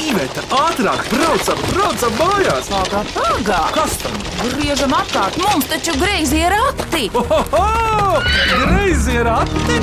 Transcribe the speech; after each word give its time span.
Iveta, 0.00 0.40
ātrāk, 0.56 1.02
braucam, 1.12 1.58
braucam 1.74 2.14
mājās! 2.16 2.68
Pagā, 2.72 3.02
pagā! 3.12 3.58
Kas 3.74 3.98
tam? 4.00 4.14
Griežam 4.40 4.94
apkārt, 4.96 5.36
mums 5.42 5.68
taču 5.68 5.92
greizi 6.00 6.40
ir 6.40 6.54
rati! 6.54 7.10
Ohoho! 7.20 8.22
Greizi 8.64 9.18
ir 9.20 9.28
ati! 9.28 9.76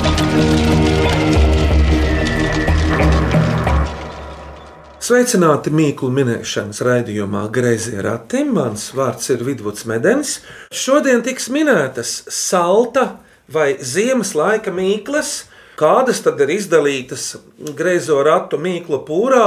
Sveicināti 5.08 5.70
mīklu 5.72 6.10
minēšanas 6.12 6.82
raidījumā 6.84 7.46
Greizie 7.54 8.02
rati. 8.04 8.42
Mans 8.44 8.90
vārds 8.98 9.30
ir 9.32 9.46
Vidvuds 9.46 9.86
Medens. 9.88 10.40
Šodien 10.74 11.22
tiks 11.24 11.46
minētas 11.54 12.24
salta 12.34 13.06
vai 13.48 13.76
ziemas 13.80 14.34
laika 14.36 14.74
mīklas, 14.74 15.46
kādas 15.78 16.20
tad 16.26 16.42
ir 16.44 16.50
izdalītas 16.58 17.36
greizo 17.78 18.18
ratu 18.26 18.58
mīklu 18.60 19.00
pūrā 19.06 19.46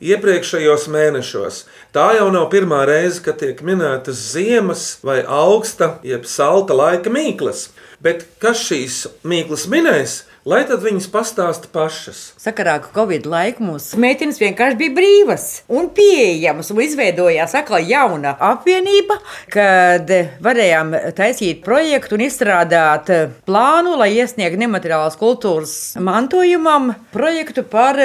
iepriekšējos 0.00 0.88
mēnešos. 0.92 1.64
Tā 1.94 2.06
jau 2.16 2.30
nav 2.32 2.48
pirmā 2.52 2.82
reize, 2.88 3.20
kad 3.24 3.40
tiek 3.42 3.60
minētas 3.66 4.24
ziemas 4.32 4.96
vai 5.04 5.20
augsta, 5.26 5.98
jeb 6.06 6.26
salta 6.28 6.76
laika 6.76 7.12
mīklas. 7.12 7.68
Bet 8.00 8.24
kas 8.40 8.62
šīs 8.64 9.02
mīklas 9.28 9.66
minēs, 9.68 10.22
lai 10.48 10.62
tad 10.64 10.80
viņas 10.80 11.10
pastāsta 11.12 11.68
pašas? 11.68 12.30
Sakarā 12.40 12.78
ar 12.78 12.86
Covid 12.94 13.28
laiku 13.28 13.66
mūsu 13.66 14.00
meitenes 14.00 14.40
vienkārši 14.40 14.78
bija 14.80 14.94
brīvas 14.96 15.44
un 15.68 15.90
pieejamas. 15.92 16.72
Un 16.72 16.80
izveidojās 16.80 17.58
atkal 17.60 17.84
jauna 17.84 18.32
apvienība, 18.54 19.20
kad 19.52 20.08
varējām 20.40 20.96
taisīt 21.18 21.60
projektu 21.66 22.16
un 22.16 22.24
izstrādāt 22.24 23.12
plānu, 23.44 23.98
lai 24.00 24.14
iesniegtu 24.16 24.64
nemateriālās 24.64 25.20
kultūras 25.20 25.76
mantojumam 26.00 26.94
projektu 27.12 27.68
par 27.68 28.00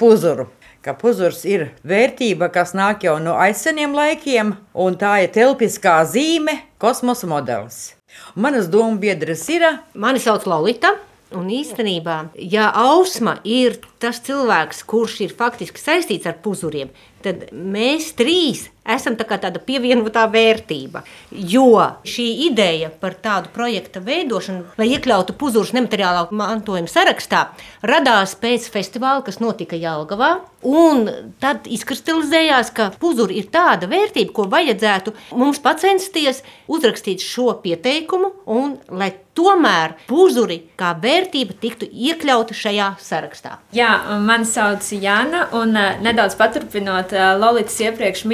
puzuru. 0.00 0.48
Ka 0.84 0.92
puzurs 0.92 1.46
ir 1.48 1.70
vērtība, 1.88 2.50
kas 2.52 2.74
nāk 2.76 3.06
jau 3.06 3.14
no 3.16 3.38
aizseniem 3.40 3.94
laikiem, 3.96 4.50
un 4.76 4.98
tā 5.00 5.14
ir 5.24 5.30
telpiskā 5.32 5.94
zīme, 6.04 6.58
kosmosa 6.76 7.24
modelis. 7.30 7.94
Manas 8.36 8.68
domu 8.68 9.00
biedras 9.00 9.46
ir 9.48 9.64
Mani 9.94 10.20
sauc 10.20 10.44
Lorita. 10.44 10.92
Un 11.34 11.48
īstenībā, 11.48 12.18
ja 12.36 12.68
Ausma 12.84 13.38
ir 13.48 13.78
tas 13.98 14.20
cilvēks, 14.22 14.84
kurš 14.84 15.16
ir 15.24 15.32
faktiski 15.34 15.80
saistīts 15.80 16.28
ar 16.28 16.36
puzuriem, 16.44 16.92
tad 17.24 17.48
mēs 17.50 18.12
trīs 18.20 18.68
esam 18.84 19.16
tā 19.16 19.26
tāda 19.26 19.60
pievienotā 19.62 20.26
vērtība. 20.30 21.02
Jo 21.30 21.96
šī 22.06 22.26
ideja 22.48 22.90
par 23.00 23.16
tādu 23.20 23.50
projekta 23.54 24.02
veidošanu, 24.04 24.76
lai 24.78 24.90
iekļautu 24.92 25.36
puzurus 25.40 25.74
nemateriālā 25.76 26.26
mantojuma 26.30 26.90
sarakstā, 26.90 27.46
radās 27.82 28.36
pēc 28.40 28.68
festivāla, 28.72 29.24
kas 29.24 29.40
notika 29.42 29.78
Jālgavā. 29.80 30.36
Un 30.64 31.08
tad 31.42 31.66
izkristalizējās, 31.68 32.72
ka 32.76 32.88
puzuri 33.00 33.36
ir 33.40 33.50
tāda 33.52 33.88
vērtība, 33.90 34.32
ko 34.32 34.48
vajadzētu 34.52 35.12
mums 35.36 35.60
pacensties 35.64 36.40
uzrakstīt 36.72 37.24
šo 37.24 37.52
pieteikumu, 37.64 38.32
un 38.48 38.78
lai 38.88 39.12
tomēr 39.34 39.96
puzuri 40.08 40.60
kā 40.78 40.92
vērtība 41.02 41.56
tiktu 41.60 41.88
iekļauta 41.90 42.54
šajā 42.56 42.88
sarakstā. 43.02 43.58
Jā, 43.74 43.90
mani 44.22 44.46
sauc 44.48 44.86
Jana, 44.94 45.48
un 45.58 45.74
uh, 45.74 45.98
nedaudz 46.04 46.36
paturpinot 46.38 47.14
uh, 47.16 47.32
Lolitas 47.40 47.76
iepriekš 47.82 48.24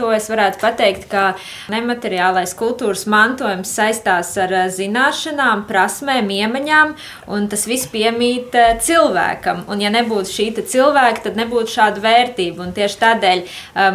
minēto, 0.00 0.12
es 0.14 0.28
varētu 0.30 0.60
pateikt, 0.60 1.08
ka 1.10 1.36
nemateriālais 1.70 2.54
kultūras 2.56 3.06
mantojums 3.06 3.68
saistās 3.68 4.36
ar 4.38 4.70
zināšanām, 4.72 5.66
prasmēm, 5.68 6.30
iemaņām, 6.30 6.94
un 7.28 7.48
tas 7.48 7.66
viss 7.66 7.88
piemīt 7.90 8.54
cilvēkam. 8.80 9.66
Un, 9.68 9.80
ja 9.80 9.90
nebūtu 9.90 10.30
šī 10.30 10.48
cilvēka, 10.60 11.24
tad 11.28 11.36
nebūtu 11.36 11.70
šāda 11.70 12.00
vērtība. 12.00 12.64
Un 12.64 12.72
tieši 12.72 13.00
tādēļ 13.00 13.44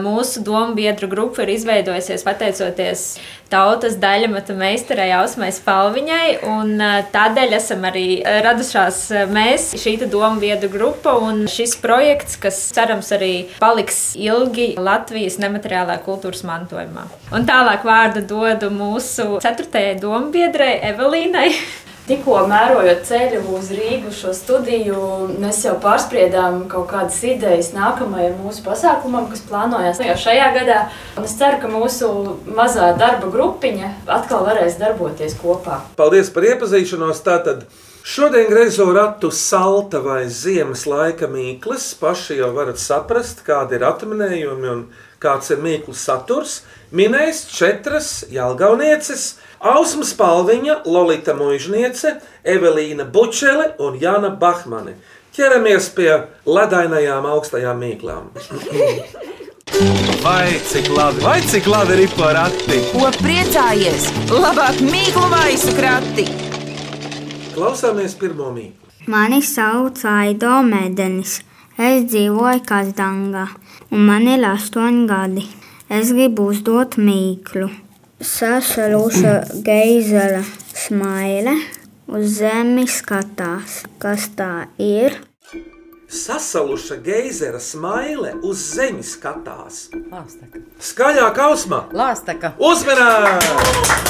mūsu 0.01 0.43
domu 0.43 0.75
biedru 0.75 1.07
grupa 1.07 1.43
ir 1.43 1.55
izveidojusies 1.55 2.23
pateicoties 2.25 3.17
tautas 3.51 3.97
daļamata 4.01 4.55
meistarei 4.57 5.11
Ausmai 5.15 5.51
Spalviņai, 5.55 6.29
un 6.49 6.75
tādēļ 7.13 7.55
esam 7.59 7.85
arī 7.87 8.07
radušās 8.45 9.01
mēs, 9.33 9.71
šī 9.79 9.97
domu 10.05 10.41
biedru 10.43 10.69
grupa, 10.73 11.15
un 11.21 11.45
šis 11.51 11.77
projekts, 11.81 12.39
kas 12.41 12.59
cerams 12.75 13.11
arī 13.15 13.33
paliks 13.61 14.13
ilgi 14.19 14.73
Latvijas 14.81 15.39
nemateriālā 15.41 15.99
kultūras 16.05 16.43
mantojumā. 16.47 17.07
Un 17.35 17.47
tālāk 17.47 17.85
vārdu 17.87 18.25
dodu 18.27 18.71
mūsu 18.73 19.39
ceturtajai 19.45 19.97
domu 20.01 20.31
biedrai 20.35 20.75
Evelīnai. 20.91 21.49
Tikko 22.05 22.43
mērojot 22.45 22.99
ceļu 23.07 23.39
uz 23.57 23.71
Rīgu 23.73 24.11
šo 24.13 24.29
studiju, 24.37 24.97
mēs 25.41 25.63
jau 25.65 25.71
pārspriedām 25.81 26.67
kaut 26.69 26.85
kādas 26.91 27.15
idejas 27.25 27.71
nākamajam 27.73 28.35
mūsu 28.43 28.61
pasākumam, 28.61 29.25
kas 29.31 29.41
plānojas 29.49 30.03
jau 30.05 30.13
šajā 30.27 30.51
gadā. 30.53 30.83
Un 31.17 31.25
es 31.25 31.33
ceru, 31.39 31.57
ka 31.63 31.71
mūsu 31.73 32.09
mazā 32.45 32.91
darba 32.99 33.31
grupiņa 33.33 33.89
atkal 34.19 34.45
varēs 34.45 34.77
darboties 34.77 35.33
kopā. 35.39 35.79
Paldies 35.97 36.29
par 36.35 36.45
iepazīšanos! 36.51 37.23
Tātad 37.25 37.63
šodien 38.05 38.51
greizo 38.53 38.85
ratu 38.93 39.33
salta 39.33 40.03
vai 40.05 40.27
ziemas 40.29 40.85
laika 40.85 41.25
mīklas. 41.25 41.87
Paši 41.97 42.37
jau 42.43 42.51
varat 42.53 42.77
saprast, 42.77 43.41
kādi 43.49 43.79
ir 43.79 43.87
atminējumi 43.89 44.71
un 44.75 44.85
kāds 45.25 45.49
ir 45.57 45.65
mīklu 45.65 45.97
saturs. 45.97 46.59
Minējis 46.93 47.47
četras 47.49 48.13
jalgaunieces. 48.29 49.31
Ausma 49.65 50.05
Spalviņa, 50.05 50.83
Lorita 50.85 51.33
Mūžniece, 51.33 52.19
Evelīna 52.45 53.07
Bučele 53.09 53.71
un 53.81 53.95
Jana 53.97 54.29
Bahmane. 54.29 54.91
Ķeramies 55.33 55.87
pie 55.95 56.11
ledainajām 56.45 57.25
augstajām 57.31 57.79
mīklām. 57.81 58.27
Vai 60.21 60.59
cik 60.69 60.91
labi, 60.93 61.23
vai 61.25 61.39
cik 61.49 61.65
labi 61.71 61.97
ir 62.03 62.13
porakti? 62.13 62.77
Ko 62.91 63.09
priecājies? 63.17 64.05
Labāk 64.29 64.83
mīklu 64.85 65.25
maisu 65.33 65.73
krati! 65.79 66.27
Klausāmies 67.55 68.13
pirmo 68.21 68.51
mīklu. 68.53 68.91
Mani 69.09 69.41
sauc 69.41 70.03
Aido 70.05 70.59
Medenis. 70.67 71.39
Es 71.75 72.05
dzīvoju 72.13 72.61
Kazdangā, 72.69 73.47
un 73.89 74.05
man 74.11 74.29
ir 74.29 74.45
astoņi 74.45 75.09
gadi. 75.09 75.47
Es 75.89 76.13
gribu 76.13 76.51
uzdot 76.53 76.99
mīklu. 77.01 77.71
Sasaluša 78.19 79.43
geizera 79.55 80.43
smaile 80.73 81.51
uz 82.07 82.37
zemi 82.37 82.85
skatās. 82.87 83.81
Kas 83.99 84.29
tā 84.37 84.67
ir? 84.79 85.17
Sasaluša 86.07 86.95
geizera 87.03 87.59
smaile 87.59 88.31
uz 88.43 88.61
zemes 88.71 89.11
skatās. 89.17 89.89
Lāstaka. 90.11 90.61
Skaļāk 90.79 91.41
ausmā! 91.43 91.81
Lāstaka. 91.91 92.53
Uzmanīgi! 92.55 94.05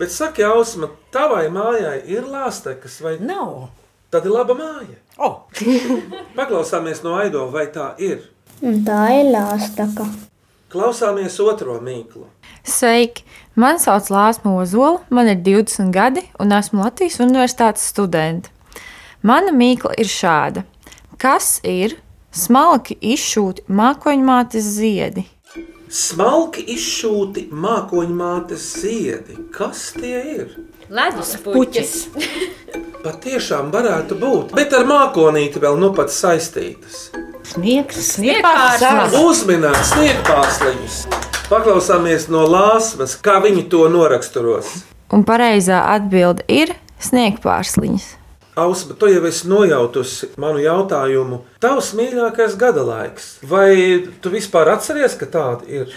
Bet 0.00 0.10
saka, 0.10 0.48
Ausma, 0.48 0.88
tavai 1.12 1.44
mājai 1.52 2.00
ir 2.08 2.26
lāstekas 2.26 2.98
vai 3.04 3.18
Nav. 3.20 3.68
Tad 4.10 4.26
ir 4.26 4.34
laba 4.34 4.56
māja. 4.58 4.96
Oh. 5.22 5.46
Paklausāmies 6.38 7.04
no 7.06 7.14
Aido, 7.20 7.46
vai 7.52 7.68
tā 7.70 7.92
ir. 8.02 8.26
Un 8.64 8.82
tā 8.82 9.04
ir 9.20 9.30
lāstaka. 9.30 10.08
Klausāmies 10.70 11.34
otro 11.42 11.80
mīklu. 11.82 12.28
Sveiki! 12.62 13.24
Mani 13.58 13.80
sauc 13.82 14.06
Lāsma 14.14 14.52
Ozola, 14.60 15.00
man 15.10 15.26
ir 15.26 15.40
20 15.42 15.90
gadi, 15.90 16.22
un 16.38 16.54
esmu 16.54 16.84
Latvijas 16.84 17.16
Universitātes 17.18 17.88
studente. 17.90 18.52
Mana 19.26 19.50
mīkla 19.50 19.96
ir 19.98 20.06
šāda: 20.06 20.62
Kas 21.18 21.56
ir 21.66 21.96
smalki 22.30 22.94
izšūti 23.02 23.66
mākoņmātes 23.66 24.68
ziedi? 24.76 25.24
Smalki 25.90 26.62
izšūti 26.76 27.48
mākoņmātes 27.50 28.68
ziedi. 28.84 29.40
Kas 29.50 29.88
tie 29.96 30.20
ir? 30.36 30.54
Ledus 30.86 31.34
puķis. 31.42 31.96
Patiešām 33.02 33.74
varētu 33.74 34.20
būt, 34.22 34.54
bet 34.54 34.78
ar 34.78 34.86
mākonīti 34.86 35.66
vēl 35.66 35.82
nu 35.82 35.90
pat 35.98 36.14
saistītas. 36.14 37.08
Sniegs, 37.50 37.98
Sniegpārslas. 38.14 39.16
Uzminēt 39.18 39.80
sniegpārsliņus. 39.88 41.00
Paklausāmies 41.50 42.28
no 42.30 42.44
lāsmas, 42.46 43.16
kā 43.18 43.40
viņi 43.42 43.64
to 43.72 43.88
noraksturos. 43.90 44.70
Un 45.10 45.24
pareizā 45.26 45.80
atbilde 45.96 46.46
ir 46.46 46.76
sniegpārsliņas. 47.02 48.19
Ausma, 48.60 48.94
tu 48.98 49.08
jau 49.08 49.22
esi 49.28 49.48
nojautusi 49.48 50.28
manu 50.40 50.60
jautājumu. 50.60 51.38
Tavs 51.62 51.92
mīļākais 51.96 52.56
gada 52.60 52.82
laiks. 52.84 53.28
Vai 53.46 53.70
tu 54.20 54.32
vispār 54.32 54.68
atceries, 54.74 55.14
ka 55.20 55.28
tāda 55.32 55.68
ir? 55.68 55.92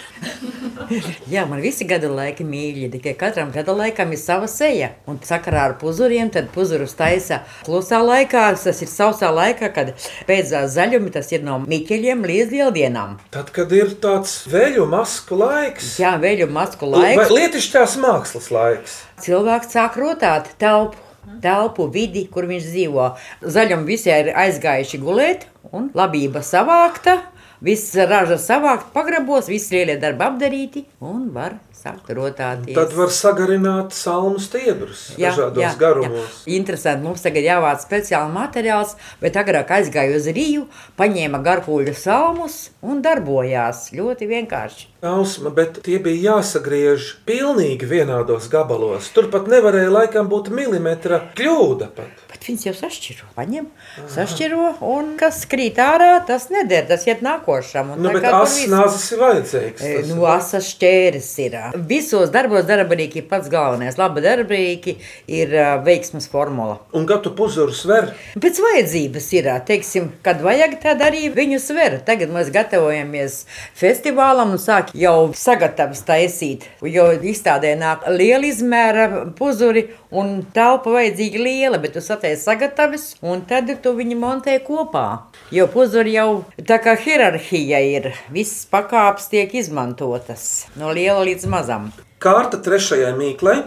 Jā, 1.34 1.44
man 1.50 1.60
visi 1.64 1.86
gada 1.88 2.08
laiki 2.12 2.44
mīļi, 2.46 2.88
tikai 2.94 3.14
katram 3.20 3.50
gada 3.54 3.74
laikam 3.76 4.12
ir 4.14 4.20
sava 4.20 4.48
seja. 4.50 4.90
Un 5.10 5.18
sakarā 5.24 5.64
ar 5.70 5.76
puzuriem, 5.80 6.30
tad 6.34 6.50
puzurus 6.54 6.94
taisa 6.98 7.42
klusā 7.66 8.00
laikā, 8.04 8.46
tas 8.64 8.82
ir 8.84 8.90
sausā 8.92 9.30
laikā, 9.34 9.70
kad 9.76 9.92
beidzās 10.28 10.74
zaļumi, 10.76 11.12
tas 11.14 11.32
ir 11.34 11.44
no 11.46 11.58
miķeļiem 11.64 12.24
līdz 12.30 12.54
lieldienām. 12.56 13.18
Tad, 13.34 13.52
kad 13.56 13.72
ir 13.76 13.94
tāds 14.04 14.42
vēju 14.52 14.86
masku 14.92 15.38
laiks, 15.40 15.94
Jā, 16.02 16.14
vēļu 16.22 16.48
masku 16.52 16.90
vai 16.92 17.14
laiks. 17.16 17.32
lietišķās 17.38 17.98
mākslas 18.04 18.50
laiks. 18.54 19.00
Cilvēks 19.24 19.74
sāk 19.76 19.98
rotāt 20.00 20.54
telpu. 20.60 21.00
Telpu, 21.44 21.88
vidi, 21.92 22.26
kur 22.30 22.48
viņš 22.50 22.70
dzīvo. 22.70 23.10
Zaļumu 23.56 23.88
visi 23.88 24.12
ir 24.14 24.32
aizgājuši 24.44 25.00
gulēt, 25.02 25.46
un 25.72 25.90
labība 25.96 26.42
savākta. 26.44 27.20
Viss 27.64 27.94
raža 27.96 28.36
savākt 28.36 28.90
pagrabos, 28.92 29.46
visi 29.48 29.72
lielie 29.72 29.94
darbi 29.96 30.26
apdarīti 30.26 30.82
un 31.00 31.30
var 31.32 31.54
sākt 31.72 32.10
rotāties. 32.12 32.74
Tad 32.76 32.92
var 32.92 33.12
sagarināt 33.12 33.94
salmu 33.96 34.40
stiebrus 34.42 35.06
dažādos 35.16 35.78
garumos. 35.80 36.42
Jā. 36.44 36.58
Interesanti, 36.58 37.06
mums 37.06 37.24
tagad 37.24 37.46
jāvāc 37.46 37.80
speciāli 37.86 38.34
materiāls, 38.36 38.92
bet 39.22 39.38
agrāk 39.40 39.72
aizgāju 39.78 40.18
uz 40.18 40.28
Rīju, 40.36 40.66
paņēma 41.00 41.40
garkuļu 41.46 41.94
salmus 41.96 42.58
un 42.84 43.00
darbojās 43.04 43.86
ļoti 43.96 44.28
vienkārši. 44.34 44.90
Ausma, 45.04 45.52
bet 45.56 45.80
tie 45.84 45.96
bija 46.04 46.34
jāsagriež 46.34 47.14
pilnīgi 47.28 47.88
vienādos 47.88 48.50
gabalos. 48.52 49.08
Tur 49.16 49.32
pat 49.32 49.48
nevarēja 49.52 49.92
laikam 49.92 50.28
būt 50.28 50.52
milimetra 50.52 51.20
kļūda. 51.36 51.90
Pat. 51.96 52.23
Viņas 52.44 52.66
jau 52.66 52.74
sašķiro. 52.76 53.28
Paņem, 53.38 53.66
sašķiro, 54.12 54.66
un 54.84 55.14
kas 55.20 55.42
krīt 55.48 55.78
ārā, 55.80 56.18
tas 56.28 56.50
neder, 56.52 56.84
tas 56.90 57.06
iet 57.08 57.22
nākošam. 57.24 57.94
Un 57.94 58.02
Nu, 58.04 58.10
bet 58.12 58.26
nāzes 58.28 59.06
ir 59.14 59.22
vajadzīgs. 59.22 59.80
Tas 59.80 60.10
Nu, 60.12 60.26
asas 60.28 60.68
šķērs 60.74 61.30
ir. 61.46 61.56
Visos 61.88 62.28
darbos 62.34 62.66
darbarīgi 62.68 63.22
ir 63.22 63.28
pats 63.30 63.48
galvenais. 63.52 63.96
Laba 64.00 64.20
darbarīgi 64.24 64.96
ir 65.32 65.54
ā, 65.56 65.70
veiksmes 65.86 66.28
formula. 66.28 66.78
Un 66.92 67.06
kad 67.08 67.24
tu 67.24 67.32
puzuru 67.36 67.72
sver, 67.72 68.12
Pēc 68.40 68.58
vajadzības 68.60 69.28
ir, 69.38 69.48
teiksim, 69.68 70.10
kad 70.26 70.42
vajag, 70.44 70.76
tad 70.82 71.00
arī 71.06 71.30
viņu 71.32 71.60
sver. 71.62 71.96
Tagad 72.04 72.32
mēs 72.34 72.50
gatavojamies 72.52 73.38
festivālam 73.78 74.54
un 74.54 74.60
sāk 74.60 74.92
jau 74.98 75.30
sagatavs 75.38 76.04
taisīt. 76.06 76.68
Jo 76.84 77.08
izstādē 77.16 77.72
nāk 77.80 78.04
liela 78.12 78.44
izmēra 78.50 79.08
puzuri 79.38 79.86
un 80.14 80.34
telpa 80.54 80.92
vajadzīga 80.94 81.42
liela, 81.42 81.78
bet 81.82 81.94
tu 81.96 82.02
satiec 82.04 82.38
sagatavis 82.40 83.14
un 83.22 83.42
tad 83.48 83.70
tu 83.82 83.94
viņu 83.98 84.18
montē 84.20 84.56
kopā. 84.64 85.06
Jo 85.54 85.66
puzuri 85.72 86.14
jau 86.16 86.44
tā 86.56 86.78
kā 86.82 86.96
hierarhija 86.98 87.80
ir, 87.84 88.12
visas 88.30 88.64
pakāpes 88.70 89.28
tiek 89.32 89.54
izmantotas 89.54 90.66
no 90.80 90.92
liela 90.94 91.24
līdz 91.26 91.48
mazam. 91.50 91.90
kārta 92.22 92.60
trešajai 92.62 93.12
mīklei, 93.18 93.64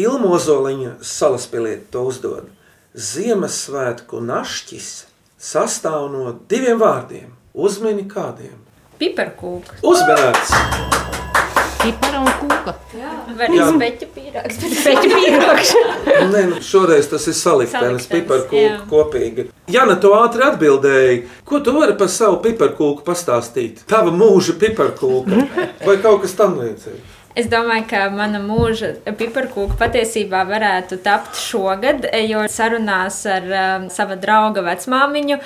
Ilmo 0.00 0.38
Zoliņa 0.38 0.96
salaspiliet 1.04 1.90
to 1.92 2.06
uzdod. 2.08 2.48
Ziemassvētku 2.94 4.22
našķis 4.24 4.88
sastāv 5.38 6.08
no 6.14 6.32
diviem 6.50 6.80
vārdiem. 6.80 7.36
Uzmini 7.54 8.06
kādiem. 8.08 8.58
Piparkūks. 8.98 9.82
Uzmanīts! 9.82 11.19
Pipara 11.80 12.20
un 12.20 12.30
kūka. 12.40 12.74
Jā. 12.92 13.12
speķu 13.72 14.08
pīrāgs. 14.14 14.58
Pēc 14.84 15.06
pīrāgs. 15.08 15.70
Nē, 16.32 16.42
nu, 16.50 16.58
šoreiz 16.64 17.08
tas 17.08 17.24
ir 17.30 17.36
saliktenis, 17.38 18.08
jā. 18.60 18.74
kopīgi. 18.90 19.46
Jana, 19.72 19.96
tu 20.02 20.12
ātri 20.16 20.44
atbildēji, 20.44 21.22
ko 21.48 21.62
tu 21.64 21.74
vari 21.78 21.96
par 22.00 22.10
savu 22.12 22.40
piparkūku 22.44 23.06
pastāstīt? 23.06 23.84
Tava 23.90 24.12
mūža 24.12 24.58
piparkūka 24.60 25.46
vai 25.86 25.96
kaut 26.04 26.26
kas 26.26 26.36
tam 26.36 26.58
līdzīgs? 26.60 27.19
Es 27.38 27.46
domāju, 27.46 27.84
ka 27.86 27.98
mana 28.10 28.40
mūža 28.42 28.88
piparkūka 29.06 29.76
patiesībā 29.78 30.40
varētu 30.48 30.96
tapt 31.04 31.38
šogad, 31.38 32.08
jo 32.26 32.40
sarunās 32.50 33.20
ar 33.30 33.46
um, 33.46 33.84
sava 33.92 34.16
drauga 34.18 34.64
vecmāmiņu 34.66 35.36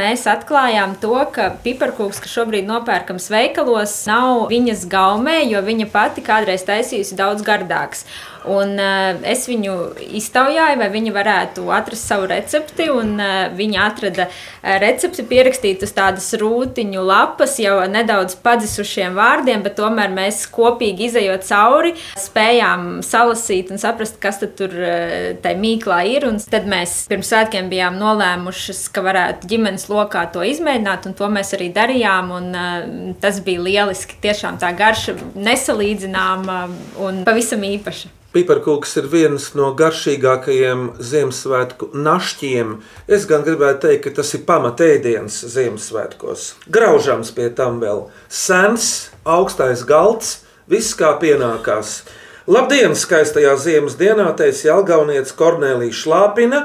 mēs 0.00 0.26
atklājām 0.26 0.96
to, 0.98 1.14
ka 1.30 1.52
piparkūks, 1.62 2.18
kas 2.24 2.34
šobrīd 2.34 2.66
nopērkams 2.66 3.30
veikalos, 3.30 3.94
nav 4.10 4.48
viņas 4.50 4.82
gaumē, 4.90 5.38
jo 5.46 5.62
viņa 5.62 5.86
pati 5.94 6.26
kādreiz 6.26 6.66
taisījusi 6.66 7.20
daudz 7.22 7.46
gardāks. 7.46 8.02
Un, 8.46 8.76
uh, 8.78 9.18
es 9.26 9.46
viņu 9.50 9.74
iztaujāju, 10.14 10.78
vai 10.78 10.88
viņa 10.92 11.12
varētu 11.14 11.64
atrast 11.74 12.06
savu 12.06 12.28
recepti. 12.30 12.86
Un, 12.92 13.16
uh, 13.18 13.48
viņa 13.58 13.80
atrada 13.82 14.28
uh, 14.28 14.76
recepti 14.82 15.24
pierakstīt 15.26 15.82
uz 15.82 15.92
tādas 15.96 16.30
rūtiņu 16.38 17.02
lapas, 17.02 17.56
jau 17.58 17.80
nedaudz 17.90 18.36
padzisušiem 18.44 19.16
vārdiem, 19.18 19.64
bet 19.66 19.74
tomēr 19.80 20.12
mēs 20.14 20.44
kopīgi 20.54 21.08
izējot 21.08 21.46
cauri, 21.48 21.94
spējām 22.18 23.00
salasīt 23.06 23.72
un 23.74 23.82
saprast, 23.82 24.20
kas 24.22 24.38
tur 24.42 24.70
uh, 24.70 25.34
tajā 25.42 25.58
mīklā 25.58 26.02
ir. 26.14 26.28
Un 26.28 26.38
tad 26.38 26.68
mēs 26.70 27.00
pirms 27.10 27.32
svētkiem 27.32 27.70
bijām 27.72 27.98
nolēmušas, 27.98 28.84
ka 28.94 29.02
varētu 29.06 29.50
ģimenes 29.50 29.88
lokā 29.90 30.28
to 30.34 30.46
izmēģināt, 30.46 31.10
un 31.10 31.18
to 31.18 31.32
mēs 31.32 31.52
arī 31.58 31.72
darījām. 31.74 32.30
Un, 32.38 32.52
uh, 32.54 33.14
tas 33.20 33.42
bija 33.44 33.66
lieliski. 33.66 34.20
Tiešām 34.22 34.60
tā 34.62 34.70
garša 34.78 35.16
nesalīdzināma 35.34 36.60
un 37.02 37.24
pavisam 37.26 37.66
īpaša. 37.66 38.14
Piparkūks 38.38 38.92
ir 39.00 39.06
viens 39.10 39.48
no 39.58 39.72
garšīgākajiem 39.74 40.82
Ziemassvētku 41.02 41.88
našķiem. 41.98 42.76
Es 43.10 43.24
gan 43.26 43.42
gribētu 43.42 43.88
teikt, 43.88 44.04
ka 44.04 44.12
tas 44.20 44.30
ir 44.36 44.44
pamatēdiens 44.46 45.40
Ziemassvētkos. 45.56 46.44
Graužams 46.70 47.32
pie 47.34 47.48
tam 47.58 47.80
vēl 47.82 48.04
sens, 48.30 49.08
augstais 49.26 49.82
galds, 49.88 50.36
viss 50.70 50.94
kā 50.94 51.16
pienākās. 51.18 52.04
Labdien, 52.46 52.94
skaistajā 52.94 53.58
ziemas 53.58 53.98
dienā, 53.98 54.30
teica 54.38 54.70
Jālgaunietis 54.70 55.34
Kornelija 55.34 55.98
Šlāpina 55.98 56.64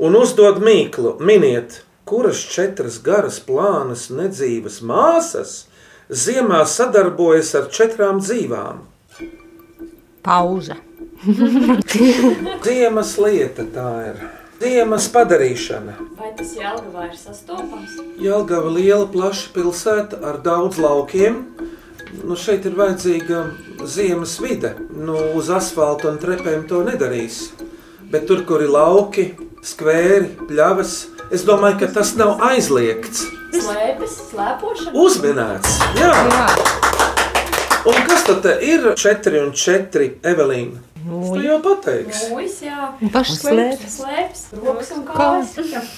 un 0.00 0.16
uzdod 0.16 0.64
mīklu. 0.64 1.18
Miniet, 1.20 1.82
kuras 2.08 2.40
četras 2.48 2.96
garas 3.04 3.42
plānas 3.44 4.08
nedzīvas 4.08 4.80
māsas 4.80 5.58
ziemā 6.08 6.64
sadarbojas 6.64 7.52
ar 7.60 7.68
četrām 7.68 8.24
dzīvām? 8.24 8.86
Pauza. 10.24 10.80
Ziemas 12.64 13.16
lieta 13.20 13.66
tā 13.68 13.88
ir. 14.08 14.20
Ziemas 14.60 15.06
padarīšana. 15.12 15.94
Vai 16.16 16.30
tas 16.36 16.54
Jālgavā 16.56 17.06
ir 17.10 17.16
sastopams? 17.16 17.98
Jelgava 18.20 18.68
ir 18.70 18.76
liela, 18.78 19.06
plaša 19.08 19.52
pilsēta 19.54 20.20
ar 20.24 20.40
daudz 20.44 20.80
laukiem. 20.80 21.42
Nu, 22.24 22.36
šeit 22.36 22.66
ir 22.68 22.76
vajadzīga 22.76 23.42
ziemas 23.88 24.38
vide. 24.42 24.74
Nu, 24.92 25.16
uz 25.36 25.48
asfalta 25.52 26.10
un 26.10 26.18
trepēm 26.20 26.66
to 26.68 26.82
nedarīs. 26.88 27.50
Bet 28.10 28.26
tur, 28.28 28.42
kur 28.48 28.64
ir 28.64 28.72
lauki, 28.72 29.30
skvēri, 29.64 30.32
pļavas, 30.48 30.96
es 31.30 31.44
domāju, 31.48 31.82
ka 31.84 31.92
tas 32.00 32.16
nav 32.18 32.40
aizliegts. 32.50 33.26
Slēpes, 33.54 34.20
slēpošana? 34.32 34.96
Uzminēts. 35.04 35.80
Jā. 36.00 36.14
Un 37.88 38.04
kas 38.08 38.28
tad 38.28 38.44
ir 38.60 38.92
4 38.98 39.44
un 39.46 39.52
4 39.56 40.14
Evelīna? 40.32 40.89
Es 41.00 41.32
to 41.32 41.40
jau 41.40 41.58
pateikšu. 41.64 42.28
Mūjs, 42.34 42.56
jā. 42.66 42.90
Pašs 43.14 43.40
slēpes. 43.40 43.96
Slēpes, 43.96 44.42
rokas 44.60 44.92
un 44.96 45.04
kājas. 45.08 45.54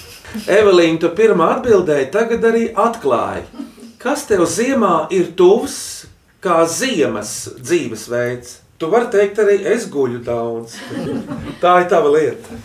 Evelīna, 0.59 0.99
tu 1.03 1.11
pirmā 1.17 1.49
atbildēji, 1.57 2.09
tagad 2.13 2.47
arī 2.47 2.65
atklāji. 2.71 3.45
Kas 4.03 4.25
tev 4.27 4.45
ziemā 4.51 5.07
ir 5.15 5.33
tuvs 5.39 5.77
kā 6.43 6.63
ziemas 6.67 7.33
dzīvesveids? 7.59 8.59
Tu 8.79 8.89
vari 8.91 9.11
teikt, 9.13 9.39
arī 9.39 9.59
es 9.75 9.85
guļu 9.91 10.23
daudz. 10.25 10.79
Tā 11.63 11.77
ir 11.83 11.91
tava 11.91 12.11
lieta. 12.15 12.61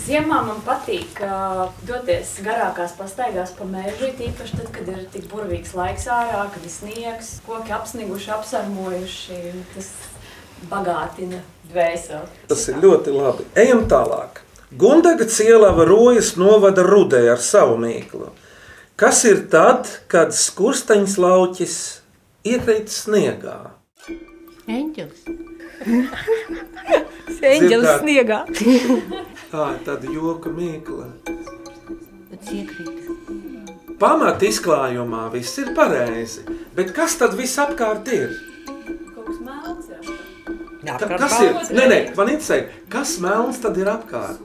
Ziemā 0.00 0.40
man 0.46 0.58
patīk 0.66 1.20
uh, 1.22 1.68
doties 1.86 2.32
garākās 2.42 2.96
pastaigās 2.98 3.52
pa 3.54 3.66
mežu, 3.68 4.08
īpaši 4.10 4.58
tad, 4.58 4.70
kad 4.74 4.88
ir 4.90 5.04
tik 5.12 5.26
burvīgs 5.30 5.74
laiks 5.76 6.06
ārā, 6.10 6.46
kad 6.54 6.64
ir 6.66 6.72
sniegs, 6.72 7.34
koki 7.46 7.74
apsniguši, 7.76 8.30
apsarmojuši. 8.38 9.40
Tas 9.74 9.90
bagātina 10.68 11.40
dvēseli. 11.70 12.44
Tas 12.50 12.68
ir 12.68 12.80
ļoti 12.82 13.14
labi. 13.14 13.46
Ejam 13.58 13.86
tālāk. 13.90 14.42
Gundaga 14.70 15.26
cielava 15.26 15.84
rojas 15.88 16.36
novada 16.38 16.84
rudē 16.86 17.24
ar 17.32 17.40
savu 17.42 17.78
mīklu. 17.80 18.30
Kas 19.00 19.24
ir 19.26 19.46
tad, 19.50 19.88
kad 20.12 20.34
skursteņš 20.36 21.16
lauķis 21.18 21.76
iekrīt 22.46 22.92
sniegā? 22.92 23.56
Eņģelis. 24.70 25.24
Eņģelis 27.54 28.02
sniegā. 28.04 28.42
Tā 29.50 29.66
ir 29.74 29.80
tāda 29.88 30.14
joka 30.14 30.52
mīkla. 30.54 31.08
Tas 31.24 32.52
iekrīt. 32.54 33.00
Pamat 34.00 34.44
izklājumā 34.46 35.26
viss 35.34 35.58
ir 35.60 35.74
pareizi, 35.76 36.46
bet 36.76 36.94
kas 36.96 37.18
tad 37.20 37.34
viss 37.36 37.58
apkārt 37.60 38.06
ir? 38.14 38.30
Kaut 38.68 39.26
kas 39.26 39.40
melns 39.44 39.90
ir. 39.92 40.19
Ka, 40.80 41.08
kas 41.20 41.34
ir? 41.44 41.56
Nē, 41.76 41.86
nē, 41.90 41.98
man 42.16 42.30
interesē, 42.32 42.62
kas 42.92 43.18
melns 43.20 43.60
tad 43.60 43.76
ir 43.80 43.90
apkārt? 43.92 44.40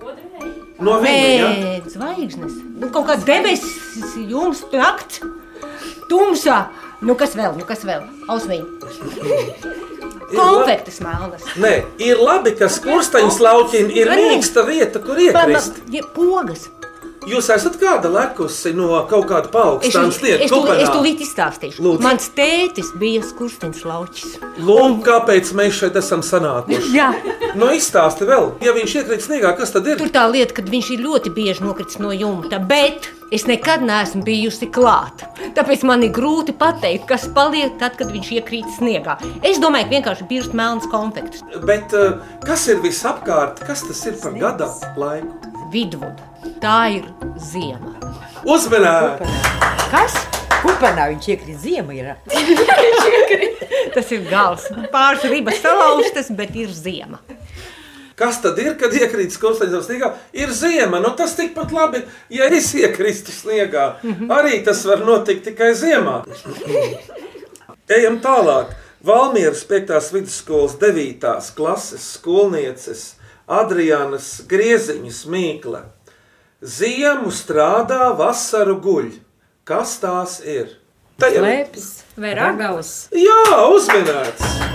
No 0.83 0.97
viņa, 0.99 1.29
ja? 1.39 1.75
Zvaigznes. 1.87 2.57
Nu, 2.75 2.89
kaut 2.91 3.07
kāds 3.07 3.23
debesis, 3.27 4.17
jums 4.27 4.65
nakts, 4.73 5.21
tumsā. 6.11 6.65
Nu, 7.05 7.15
kas 7.19 7.37
vēl? 7.39 7.55
Nu, 7.55 7.63
kas 7.67 7.85
vēl? 7.87 8.03
Ausmiņa. 8.31 9.73
Konfektes 10.35 10.99
melnas. 11.05 11.43
Nē, 11.61 11.71
ir 12.01 12.19
labi, 12.19 12.55
ka 12.57 12.67
skursteņš 12.71 13.37
lauķim 13.45 13.91
ir 13.93 14.09
mīksta 14.09 14.65
vieta, 14.67 14.99
kur 15.03 15.19
iekrist. 15.21 15.79
Ja, 15.93 16.03
pogas. 16.15 16.67
Jūs 17.25 17.50
esat 17.55 17.79
kāda 17.82 18.12
lekusi 18.13 18.74
no 18.77 18.91
kaut 19.10 19.25
kāda 19.32 19.50
Es, 19.50 19.53
paaugstāna 19.55 20.12
es, 20.12 20.51
tu, 20.51 20.62
es 20.75 20.91
tūlīt 20.94 21.24
izstāstīšu. 21.25 21.82
Lūdzu. 21.86 22.05
Mans 22.05 22.29
tētis 22.38 22.91
bija 23.01 23.24
skursteņš 23.25 23.82
lauķis. 23.89 24.38
Lūk, 24.65 25.01
kāpēc 25.08 25.53
mēs 25.58 25.82
šeit 25.82 25.98
esam 26.01 26.22
sanākuši. 26.25 26.94
Jā, 26.94 27.10
Nu, 27.55 27.70
izstāsti 27.72 28.25
vēl, 28.27 28.50
ja 28.65 28.74
viņš 28.75 28.94
iekrīt 29.00 29.22
sniegā, 29.24 29.53
kas 29.55 29.72
tad 29.72 29.86
ir? 29.88 29.96
Tur 30.00 30.10
tā 30.12 30.25
lieta, 30.27 30.58
ka 30.58 30.63
viņš 30.67 30.89
ir 30.91 31.03
ļoti 31.05 31.32
bieži 31.32 31.63
nokritis 31.63 32.01
no 32.03 32.12
jumta, 32.12 32.60
bet 32.60 33.08
es 33.32 33.46
nekad 33.48 33.86
neesmu 33.88 34.25
bijusi 34.27 34.67
klāta. 34.75 35.29
Tāpēc 35.55 35.86
man 35.88 36.03
ir 36.03 36.12
grūti 36.15 36.51
pateikt, 36.60 37.08
kas 37.08 37.29
paliek 37.32 37.79
tad, 37.79 37.96
kad 37.96 38.12
viņš 38.12 38.34
iekrīt 38.41 38.67
sniegā. 38.75 39.15
Es 39.39 39.63
domāju, 39.63 39.88
ka 39.88 39.96
vienkārši 39.96 40.29
birst 40.34 40.58
melns 40.58 40.91
konfekts. 40.91 41.48
Bet 41.63 41.96
uh, 41.96 42.20
kas 42.44 42.67
ir 42.67 42.84
visapkārt? 42.84 43.63
Kas 43.63 43.88
tas 43.88 44.03
ir 44.12 44.20
par 44.20 44.36
gada 44.36 44.72
laiku? 45.00 45.55
Vidvuda. 45.72 46.34
Tā 46.63 46.79
ir 46.97 47.05
ziema. 47.41 47.95
Uzmanīgi! 48.45 49.29
Kas? 49.91 50.15
Kupenā 50.65 51.09
viņš 51.11 51.27
iekrīt 51.35 51.61
ziemā. 51.61 51.95
Ir. 51.97 52.13
Tas 53.95 54.11
ir 54.11 54.25
gals. 54.29 54.65
Pāris 54.93 55.25
ribas 55.31 55.61
salauztas, 55.63 56.31
bet 56.35 56.55
ir 56.57 56.71
ziema. 56.73 57.21
Kas 58.15 58.37
tad 58.39 58.59
ir, 58.63 58.77
kad 58.79 58.93
iekrīt 58.95 59.33
skursteņā 59.35 59.81
sniegā? 59.83 60.09
Ir 60.39 60.51
ziema. 60.55 61.01
Nu, 61.03 61.09
tas 61.19 61.33
tikpat 61.35 61.73
labi, 61.75 61.99
ja 62.31 62.47
es 62.47 62.69
iekristu 62.77 63.33
sniegā. 63.35 63.89
Arī 64.31 64.61
tas 64.63 64.85
var 64.87 65.03
notikt 65.03 65.43
tikai 65.49 65.73
ziemā. 65.75 66.21
Ejam 67.91 68.21
tālāk. 68.23 68.71
Valmieras 69.05 69.65
5. 69.67 69.91
vidusskolas 70.15 70.79
9. 70.81 71.27
klases 71.59 72.07
skolnieces 72.15 73.03
Adrianas 73.45 74.39
Grieziņas 74.49 75.19
Mīkle. 75.29 75.83
Ziemu 76.63 77.33
strādā, 77.35 78.13
vasaru 78.15 78.77
guļ. 78.79 79.09
Kas 79.67 79.97
tās 80.00 80.39
ir? 80.39 80.77
Tā 81.19 81.27
jau 81.33 81.43
ir. 81.43 81.50
Lēpes 81.50 81.89
vai 82.15 82.31
ragavas? 82.38 82.95
Jā, 83.12 83.41
uzmanīts! 83.75 84.75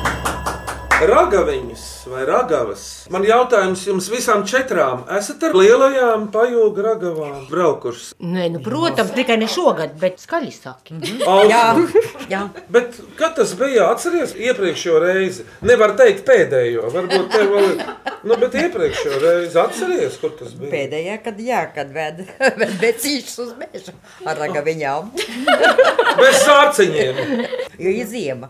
Ragaviņas 1.00 1.82
vai 2.12 2.24
ragavas. 2.28 2.82
Man 3.12 3.24
jautājums 3.24 3.86
jums 3.88 4.08
visām 4.12 4.42
četrām. 4.48 5.06
Esat 5.16 5.46
ar 5.48 5.54
lielajām 5.56 6.26
pajūgu 6.34 6.84
ragavām 6.84 7.46
braukušas? 7.48 8.10
Nē, 8.20 8.50
nu, 8.52 8.60
protams, 8.64 9.14
tikai 9.16 9.38
ne 9.40 9.48
šogad, 9.48 9.94
bet 10.00 10.20
skaļi 10.20 10.52
saki. 10.52 10.98
Jā, 11.48 11.62
Ausma. 11.72 12.02
jā. 12.32 12.42
Bet 12.72 12.98
kad 13.16 13.32
tas 13.38 13.54
bija? 13.56 13.88
Atcerieties, 13.94 14.36
iepriekšējo 14.50 15.00
reizi. 15.06 15.46
Nevar 15.64 15.96
teikt 15.98 16.26
pēdējo, 16.28 16.90
varbūt 16.92 17.32
te 17.32 17.46
vēl 17.48 17.70
ir. 17.70 17.82
Nu, 18.28 18.36
bet 18.42 18.58
iepriekšējo 18.60 19.22
reizi 19.24 19.60
atcerieties, 19.62 20.20
kur 20.20 20.36
tas 20.36 20.52
bija. 20.52 20.72
Pēdējā, 20.74 21.16
kad 21.24 21.40
jā, 21.40 21.62
kad 21.74 21.96
ved, 21.96 22.22
ved 22.60 22.76
becīšus 22.84 23.40
uz 23.46 23.56
mežu 23.60 23.96
ar 24.28 24.36
ragaviņām, 24.44 25.14
Bez 26.20 26.42
sārciņiem. 26.44 27.20
Jo 27.80 27.90
ir 27.96 28.06
ziema. 28.10 28.48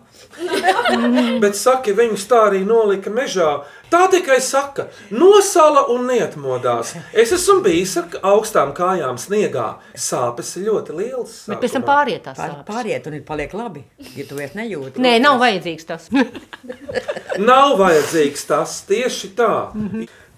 Bet 1.42 1.56
saki, 1.58 1.94
viņus 1.96 2.24
tā 2.30 2.40
arī 2.50 2.60
nolika 2.66 3.10
mežā. 3.14 3.50
Tā 3.90 4.04
tikai 4.12 4.36
saka, 4.44 4.84
nosala 5.10 5.86
un 5.90 6.04
neatmodās. 6.10 6.92
Es 7.16 7.32
esmu 7.34 7.58
bijis 7.64 7.96
ar 7.98 8.06
augstām 8.34 8.70
kājām 8.76 9.18
sniegā. 9.18 9.68
Sāpes 9.98 10.52
ir 10.60 10.68
ļoti 10.68 10.94
lielas. 10.98 11.34
Bet 11.50 11.62
pēc 11.64 11.74
tam 11.74 11.82
sākumā. 11.82 11.90
pāriet 11.90 12.22
tās 12.28 12.38
Pār, 12.38 12.52
sāpes. 12.54 12.68
pāriet 12.70 13.08
un 13.10 13.18
ir 13.18 13.24
paliek 13.26 13.56
labi, 13.58 13.82
ja 14.14 14.26
tu 14.30 14.38
vairs 14.38 14.54
nejūti. 14.58 15.02
Nē, 15.02 15.16
nav 15.24 15.40
vajadzīgs 15.42 15.88
tas. 15.90 16.06
Nav 17.50 17.76
vajadzīgs 17.80 18.42
tas 18.48 18.80
tieši 18.88 19.30
tā. 19.38 19.52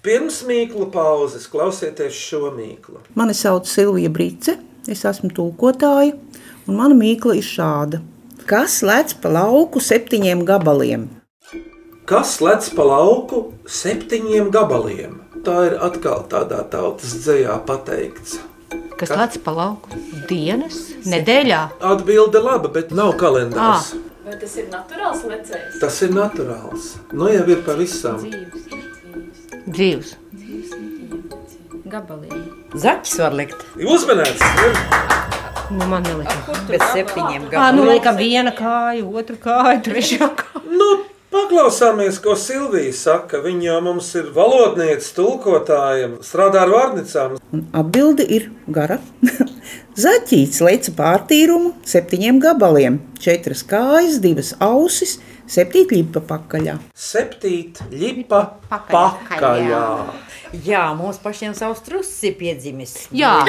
Pirms 0.03 0.41
mīklu 0.49 0.89
pauzes 0.95 1.45
klausieties 1.51 2.17
šo 2.19 2.49
mīklu. 2.57 3.01
Mani 3.19 3.35
sauc 3.39 3.69
Silvija 3.71 4.11
Brīce, 4.13 4.57
es 4.91 5.05
esmu 5.07 5.31
tulkotāja, 5.35 6.17
un 6.67 6.79
mana 6.79 6.97
mīkla 6.99 7.37
ir 7.39 7.47
šāda. 7.47 8.01
Kas 8.47 8.81
lec 8.83 9.13
pa 9.23 9.31
lauku 9.31 9.81
septiņiem 9.83 10.43
gabaliem? 10.47 11.07
Kas 12.09 12.41
lec 12.43 12.67
pa 12.75 12.87
lauku 12.89 13.43
septiņiem 13.71 14.51
gabaliem? 14.55 15.21
Tā 15.47 15.57
ir 15.69 15.77
atkal 15.83 16.25
tādā 16.31 16.63
tautas 16.71 17.15
dzējā 17.23 17.55
pateikts. 17.67 18.41
Kas 18.99 19.13
lec 19.15 19.39
pa 19.45 19.55
lauku? 19.55 19.99
Dienas, 20.31 20.79
nedēļā. 21.07 21.63
Atbilde 21.93 22.43
laba, 22.43 22.71
bet 22.75 22.91
nav 22.95 23.15
kalendārs. 23.21 23.93
Vai 24.27 24.37
tas 24.39 24.57
ir 24.59 24.69
naturāls 24.71 25.23
lecējs? 25.27 25.79
Tas 25.83 26.03
ir 26.07 26.15
naturāls. 26.15 26.93
Nu 27.15 27.31
jau 27.31 27.47
ir 27.51 27.63
pavisam. 27.67 28.23
Dzīves. 29.67 30.17
Gabaliem. 31.93 32.47
Zaķis 32.79 33.19
var 33.21 33.35
likt 33.37 33.67
Uzmanīts! 33.77 35.32
Nu, 35.73 35.87
man 35.89 36.03
neliekas. 36.05 36.61
bez 36.69 36.83
septiņiem 36.93 37.47
Kā, 37.53 37.71
nu, 37.73 37.83
gadiem. 37.85 37.89
liekam, 37.93 38.17
viena 38.21 38.53
kāja, 38.57 39.05
otra 39.09 39.37
kāja, 39.41 39.79
trešā 39.87 40.29
kāja. 40.37 40.63
Nu, 40.69 40.89
paklausāmies, 41.33 42.19
ko 42.25 42.35
Silvija 42.37 42.93
saka. 42.97 43.41
Viņa 43.45 43.69
jau 43.71 43.79
mums 43.89 44.11
ir 44.21 44.29
valodniece, 44.37 45.13
tulkotājiem, 45.17 46.19
strādā 46.27 46.67
ar 46.67 46.73
vārnicām. 46.75 47.39
Un 47.57 47.65
atbilde 47.73 48.27
ir 48.29 48.51
gara. 48.69 48.99
Zaķīts 49.93 50.63
leca 50.65 50.93
pārtīrumu 50.97 51.75
septiņiem 51.85 52.39
gabaliem, 52.41 52.95
četras 53.21 53.61
kājas, 53.69 54.23
divas 54.25 54.55
ausis, 54.65 55.19
septiņi 55.53 55.99
lipa 55.99 56.23
pakaļā. 56.25 56.79
Septīt, 56.97 57.83
lipa, 57.93 58.41
Pakaļā. 58.71 59.03
pakaļā. 59.29 59.83
Jā, 60.65 60.83
mums 60.97 61.17
pašiem 61.21 61.55
savs 61.57 61.81
trusis 61.85 62.23
ir 62.29 62.35
piedzimis. 62.37 62.91
Jā. 63.17 63.45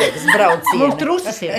Mums 0.80 0.96
trusis 1.00 1.42
ir. 1.44 1.52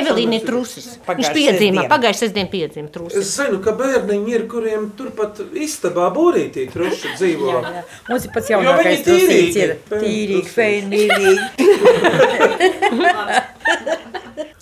Evelīna 0.00 0.38
ir 0.40 0.46
trusis. 0.46 0.88
Viņš 1.06 1.30
sestdiena. 1.30 1.84
pagājušajā 1.90 2.24
sestdienā 2.24 2.50
piedzīvā 2.50 2.90
trusis. 2.94 3.18
Es 3.22 3.30
zinu, 3.38 3.58
ka 3.62 3.74
bērniņi 3.78 4.34
ir, 4.34 4.46
kuriem 4.50 4.88
turpat 4.98 5.38
istabā 5.54 6.10
būrītī 6.14 6.66
truši 6.74 7.14
dzīvo. 7.16 7.54
Jā, 7.54 7.60
jā. 7.78 7.84
Mums 8.10 8.26
ir 8.26 8.34
pats 8.34 8.50
jaunākais 8.50 9.06
trusīts, 9.06 9.56
ir 9.62 9.70
tīrīgi, 9.90 10.50
feinīgi. 10.58 11.34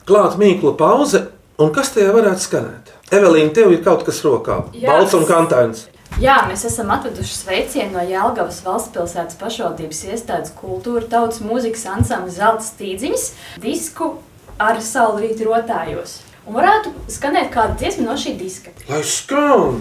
Klāt 0.08 0.38
mīklu 0.40 0.72
pauze, 0.78 1.26
un 1.60 1.72
kas 1.74 1.92
tajā 1.94 2.14
varētu 2.16 2.44
skanēt? 2.46 2.92
Evelīna, 3.12 3.52
tev 3.56 3.72
ir 3.72 3.84
kaut 3.84 4.04
kas 4.06 4.20
rokā. 4.24 4.62
Jā. 4.76 4.92
Balts 4.92 5.16
un 5.16 5.24
kantains. 5.28 5.86
Jā, 6.18 6.40
mēs 6.48 6.64
esam 6.66 6.88
atveduši 6.90 7.34
sveicienu 7.36 7.94
no 7.94 8.02
Jālgavas 8.02 8.62
valsts 8.64 8.90
pilsētas 8.94 9.36
pašvaldības 9.38 10.00
iestādes 10.08 10.54
kultūra 10.56 11.04
tautas 11.06 11.38
mūzikas 11.44 11.84
ansambļa 11.92 12.34
Zelta 12.34 12.66
stīdziņas 12.66 13.26
disku 13.62 14.16
ar 14.58 14.80
saulrīti 14.82 15.46
rotājos. 15.46 16.18
Un 16.48 16.56
varētu 16.58 16.90
skanēt 17.12 17.52
kāda 17.54 17.76
dziesma 17.78 18.08
no 18.08 18.16
šī 18.18 18.34
diska. 18.40 18.72
Lai 18.88 19.04
skan! 19.06 19.78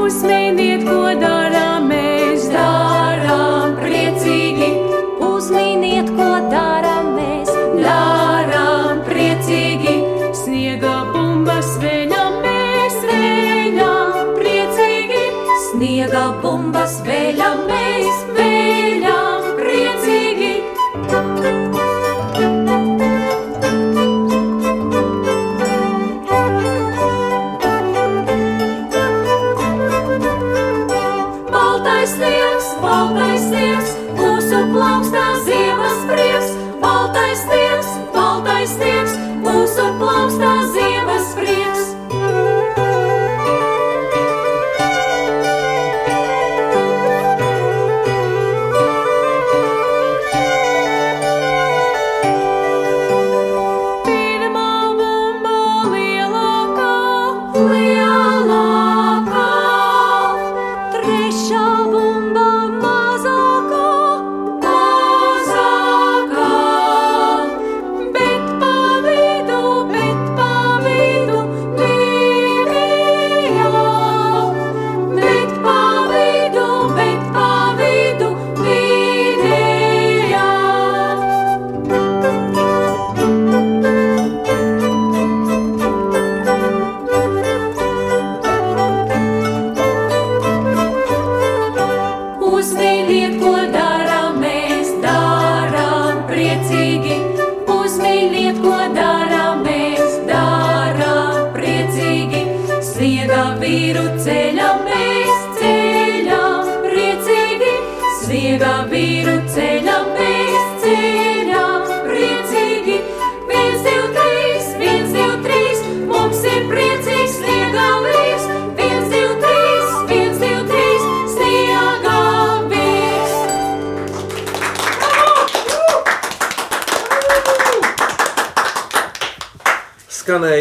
Uzminiet, 0.00 0.86
ko 0.88 1.10
Sniega 16.10 16.42
bumbas 16.42 16.96
veļam, 17.06 17.60
mēs 17.70 18.24
veļam 18.34 18.59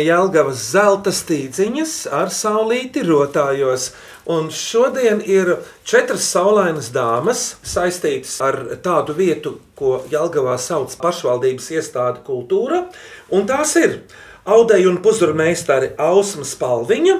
Jelgavas 0.09 0.61
zelta 0.73 1.11
stīdziņas 1.13 1.95
ar 2.15 2.31
saulīti 2.33 3.03
rotājos. 3.05 3.91
Un 4.29 4.49
šodien 4.53 5.21
ir 5.25 5.55
četras 5.87 6.25
saulainas 6.33 6.89
dāmas 6.93 7.43
saistītas 7.65 8.37
ar 8.45 8.57
tādu 8.85 9.15
vietu, 9.17 9.55
ko 9.77 9.99
Jelgavā 10.11 10.57
sauc 10.61 10.93
pašvaldības 11.01 11.69
iestāde 11.77 12.23
kultūra. 12.25 12.83
Un 13.33 13.47
tās 13.49 13.75
ir 13.81 14.01
Audeja 14.49 14.89
un 14.89 14.97
puzura 15.03 15.35
meistari 15.37 15.91
Ausma 15.99 16.45
Spalviņa 16.47 17.15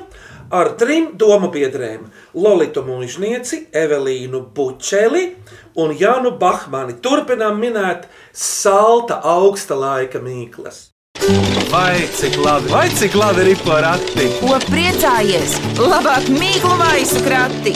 ar 0.60 0.72
trim 0.82 1.12
domu 1.20 1.52
biedriem- 1.54 2.08
Lolitu 2.44 2.82
Mūžnieci, 2.82 3.68
Evelīnu 3.72 4.46
Bučeli 4.56 5.36
un 5.76 5.94
Jānu 5.94 6.38
Bahmani. 6.40 6.98
Turpinām 7.02 7.60
minēt 7.62 8.08
salta 8.34 9.22
augsta 9.22 9.76
laika 9.76 10.20
mīklas. 10.20 10.88
Vai 11.70 12.08
cik 12.18 12.38
labi, 12.42 12.72
vai 12.74 12.88
cik 12.90 13.14
labi 13.14 13.44
ir 13.52 13.60
porakti? 13.62 14.24
Ko 14.40 14.56
priecājies? 14.66 15.52
Labāk 15.78 16.26
mīklu 16.34 16.72
maisu 16.80 17.22
krati! 17.22 17.76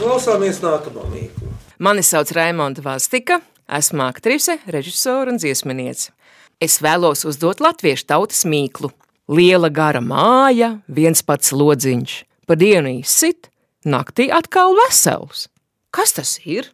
Klausāmies 0.00 0.58
nākamo 0.58 1.04
mīklu. 1.12 1.52
Mani 1.78 2.02
sauc 2.02 2.32
Raimonda 2.34 2.82
Vastika, 2.82 3.38
esmu 3.70 4.02
aktrise, 4.08 4.56
režisore 4.66 5.30
un 5.30 5.38
dziesminiece. 5.38 6.10
Es 6.58 6.80
vēlos 6.82 7.22
uzdot 7.30 7.62
latviešu 7.62 8.08
tautas 8.10 8.42
mīklu. 8.42 8.90
Liela 9.30 9.70
gara 9.70 10.02
māja, 10.02 10.80
viens 10.90 11.22
pats 11.22 11.54
lodziņš, 11.54 12.16
pa 12.50 12.58
dienu 12.58 12.96
izsit, 13.04 13.52
naktī 13.86 14.32
atkal 14.34 14.74
vesels. 14.82 15.46
Kas 15.94 16.18
tas 16.18 16.40
ir? 16.42 16.72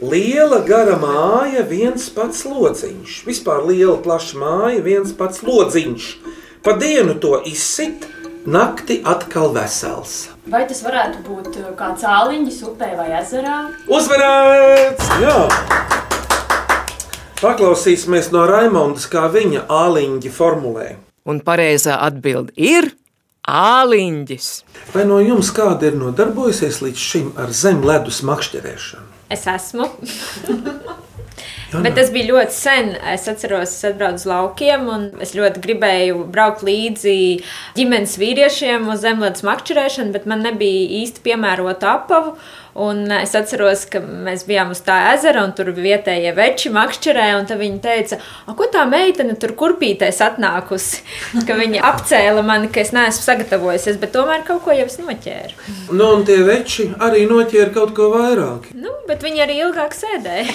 Liela 0.00 0.62
gara 0.64 0.94
māja, 0.96 1.60
viens 1.68 2.06
pats 2.16 2.46
lodziņš. 2.48 3.18
Vispār 3.26 3.66
liela, 3.68 3.98
plaša 4.00 4.38
māja, 4.40 4.78
viens 4.80 5.12
pats 5.12 5.42
lodziņš. 5.44 6.06
Pa 6.64 6.72
dienu 6.80 7.18
to 7.20 7.34
izsit, 7.44 8.06
nakti 8.48 9.02
atkal 9.04 9.52
vesels. 9.52 10.30
Vai 10.48 10.62
tas 10.70 10.80
varētu 10.86 11.20
būt 11.26 11.50
uh, 11.60 11.68
kāds 11.76 12.06
āliņš 12.08 12.62
upē 12.70 12.88
vai 12.96 13.10
ezerā? 13.18 13.58
Uzvarēts! 13.92 15.12
Jā! 15.20 15.36
Paklausīsimies 17.44 18.32
no 18.32 18.48
Raimondas, 18.48 19.04
kā 19.04 19.28
viņa 19.28 19.68
āliņģi 19.68 20.32
formulē. 20.32 20.88
Un 21.28 21.44
pareizā 21.44 22.00
atbilde 22.08 22.56
ir 22.56 22.94
āliņģis. 23.44 24.50
Vai 24.96 25.04
no 25.12 25.20
jums 25.20 25.52
kāda 25.52 25.92
ir 25.92 26.00
nodarbojusies 26.00 26.80
līdz 26.88 27.08
šim 27.12 27.32
ar 27.36 27.52
zemledus 27.52 28.24
makšķerēšanu? 28.24 29.19
Es 29.30 29.46
esmu. 29.46 29.86
Bet 31.70 31.94
tas 31.94 32.10
bija 32.10 32.32
ļoti 32.32 32.54
sen. 32.56 32.94
Es 33.12 33.28
atceros, 33.30 33.74
es 33.76 33.86
atbraucu 33.92 34.18
uz 34.18 34.26
laukiem, 34.26 34.88
un 34.90 35.04
es 35.22 35.36
ļoti 35.38 35.62
gribēju 35.62 36.24
braukt 36.34 36.64
līdzi 36.66 37.18
ģimenes 37.78 38.16
vīriešiem 38.20 38.88
uz 38.90 39.04
zemlētas 39.04 39.46
makšķerēšanu, 39.46 40.14
bet 40.16 40.26
man 40.30 40.42
nebija 40.46 40.88
īsti 41.02 41.22
piemērota 41.26 41.94
apavu. 42.00 42.34
Un 42.80 43.10
es 43.12 43.32
atceros, 43.34 43.82
ka 43.90 43.98
mēs 43.98 44.44
bijām 44.46 44.70
uz 44.70 44.78
tā 44.86 44.96
ezera, 45.12 45.42
un 45.42 45.50
tur 45.58 45.72
bija 45.74 45.98
vietējie 45.98 46.30
veči 46.36 46.70
makšķerē, 46.74 47.26
un 47.40 47.48
viņi 47.60 47.80
teica, 47.82 48.20
ko 48.56 48.68
tā 48.70 48.84
meitene 48.86 49.34
tur 49.42 49.56
kurpītēs 49.58 50.20
atnākusi. 50.22 51.02
Ka 51.48 51.56
viņa 51.58 51.82
apcēla 51.90 52.44
mani, 52.46 52.70
ka 52.72 52.82
es 52.82 52.92
neesmu 52.94 53.24
sagatavojusies, 53.24 53.98
bet 54.00 54.14
tomēr 54.14 54.44
kaut 54.46 54.62
ko 54.64 54.74
jau 54.76 54.86
es 54.86 54.98
noķēru. 55.02 55.56
Nu, 55.90 56.12
un 56.14 56.26
tie 56.28 56.38
veči 56.46 56.90
arī 57.02 57.26
noķēra 57.30 57.74
kaut 57.74 57.94
ko 57.96 58.10
vairāk. 58.14 58.70
Nu, 58.78 58.94
bet 59.08 59.26
viņi 59.26 59.46
arī 59.46 59.58
ilgāk 59.64 59.96
sēdēja. 59.98 60.54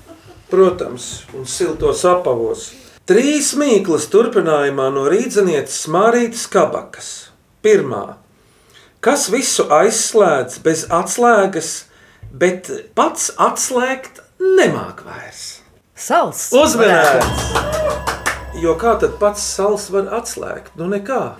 Protams, 0.50 1.24
un 1.34 1.46
siltos 1.48 2.04
apavos. 2.08 2.68
Trīs 3.08 3.52
mīklas 3.60 4.06
turpinājumā 4.12 4.90
no 4.94 5.06
rīznieces 5.12 5.86
Mārītas 5.92 6.46
Kabakas. 6.52 7.10
Pirmā. 7.64 8.16
Kas 9.04 9.26
visu 9.32 9.66
aizslēdz 9.72 10.60
bez 10.64 10.86
atslēgas, 10.92 11.72
bet 12.32 12.70
pats 12.96 13.28
atslēgt 13.36 14.22
nemāk 14.40 15.04
vairs? 15.04 15.44
Sals. 15.94 16.48
Uzmanīts! 16.56 17.84
Jo 18.62 18.72
kā 18.80 18.94
tad 19.02 19.18
pats 19.20 19.44
sals 19.56 19.90
var 19.92 20.08
atslēgt? 20.20 20.72
Nu, 20.80 20.88
nekā. 20.88 21.36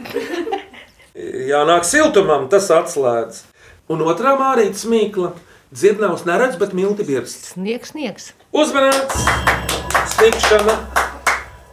Jānāk 1.48 1.88
siltumam, 1.88 2.48
tas 2.52 2.68
atslēdz. 2.74 3.40
Un 3.88 4.04
otrā 4.04 4.34
mārītas 4.40 4.84
mīkla. 4.90 5.32
Dzirdnavs 5.74 6.26
neredz, 6.28 6.58
bet 6.60 6.74
milti 6.76 7.06
birst. 7.06 7.54
Sniegs, 7.54 7.94
sniegs. 7.94 8.32
Uzmanīts! 8.54 9.24
Snikšana! 10.12 10.74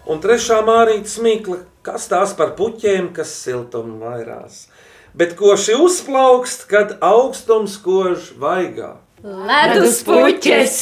Un 0.09 0.17
trešā 0.17 0.63
mārītas 0.65 1.19
mīkla. 1.21 1.59
Kas 1.85 2.07
tās 2.09 2.33
par 2.33 2.55
puķiem, 2.57 3.11
kas 3.13 3.29
siltumu 3.43 3.99
vairās? 4.01 4.63
Bet 5.13 5.35
koši 5.37 5.75
uzplaukst, 5.77 6.65
kad 6.71 6.95
augstums 7.05 7.75
kož 7.85 8.31
vaigā. 8.41 8.95
Ledus 9.21 10.01
puķes! 10.07 10.79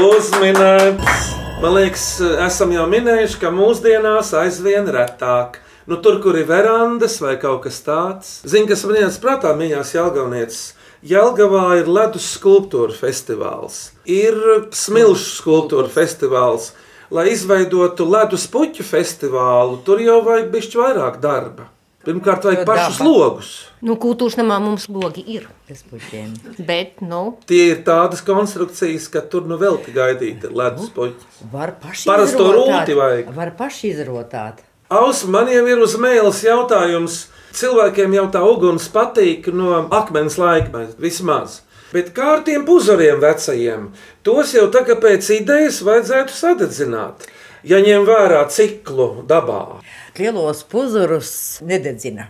Uzminēts! 0.00 1.28
Man 1.60 1.76
liekas, 1.76 2.08
esam 2.48 2.72
jau 2.72 2.88
minējuši, 2.88 3.36
ka 3.42 3.52
mūsdienās 3.52 4.32
aizvien 4.46 4.88
retāk. 4.88 5.60
Nu, 5.92 6.00
tur, 6.00 6.22
kur 6.24 6.40
ir 6.40 6.48
verandas 6.48 7.20
vai 7.20 7.36
kaut 7.36 7.66
kas 7.68 7.84
tāds, 7.84 8.38
zinu, 8.48 8.72
kas 8.72 8.88
man 8.88 9.02
ienāca 9.02 9.26
prātā, 9.26 9.52
mīļās 9.60 9.92
Jālgaunieces. 9.98 10.68
Jelgavā 11.00 11.78
ir 11.80 11.86
ledus 11.88 12.26
skulptūra 12.34 12.92
festivāls, 12.92 13.90
ir 14.10 14.38
smilšu 14.74 15.34
skulptūra 15.40 15.90
festivāls. 15.92 16.72
Lai 17.10 17.26
izveidotu 17.32 18.04
ledus 18.06 18.44
puķu 18.50 18.84
festivālu, 18.86 19.80
tur 19.86 19.98
jau 20.02 20.20
vajag 20.26 20.50
bišķi 20.52 20.78
vairāk 20.78 21.16
darba. 21.22 21.66
Pirmkārt, 22.06 22.46
vajag 22.46 22.62
pašus 22.64 23.00
daba. 23.00 23.10
logus. 23.10 23.48
Nu, 23.84 23.96
kultūras 24.00 24.38
namā 24.38 24.56
mums 24.62 24.86
logi 24.88 25.20
ir. 25.34 25.48
Bet, 26.70 27.02
nu, 27.04 27.20
Tie 27.50 27.66
ir 27.74 27.82
tādas 27.84 28.22
konstrukcijas, 28.24 29.08
ka 29.12 29.20
tur 29.20 29.44
nu 29.50 29.58
vēl 29.60 29.76
tik 29.84 29.98
gaidīti 29.98 30.48
ledus 30.48 30.88
puķi. 30.94 31.28
Var 31.52 31.74
paši 31.82 32.08
Parasto 32.08 32.46
rūti 32.56 32.96
vajag. 32.96 33.32
Var 33.36 33.52
paši 33.58 33.90
izrotāt. 33.92 34.62
Aus, 34.90 35.24
man 35.28 35.50
jau 35.52 35.66
ir 35.70 35.82
uz 35.84 35.98
mēles 36.00 36.40
jautājums. 36.46 37.24
Cilvēkiem 37.54 38.14
jau 38.14 38.24
tā 38.30 38.40
uguns 38.46 38.86
patīk 38.94 39.50
no 39.52 39.82
akmens 39.90 40.38
laikmeta 40.38 40.94
vismaz. 41.02 41.60
Bet 41.90 42.12
kā 42.16 42.36
ar 42.36 42.44
tiem 42.46 42.64
puzuriem 42.68 43.18
vecajiem? 43.22 43.90
Tos 44.26 44.54
jau 44.54 44.68
tā 44.70 44.84
kā 44.86 44.98
pēc 45.00 45.30
idejas 45.40 45.80
vajadzētu 45.86 46.36
sadedzināt. 46.36 47.26
Ja 47.66 47.80
ņem 47.84 48.06
vērā 48.08 48.44
ciklu 48.48 49.24
dabā, 49.28 49.80
Lielos 50.20 50.64
puzurus 50.68 51.30
nededzina. 51.64 52.26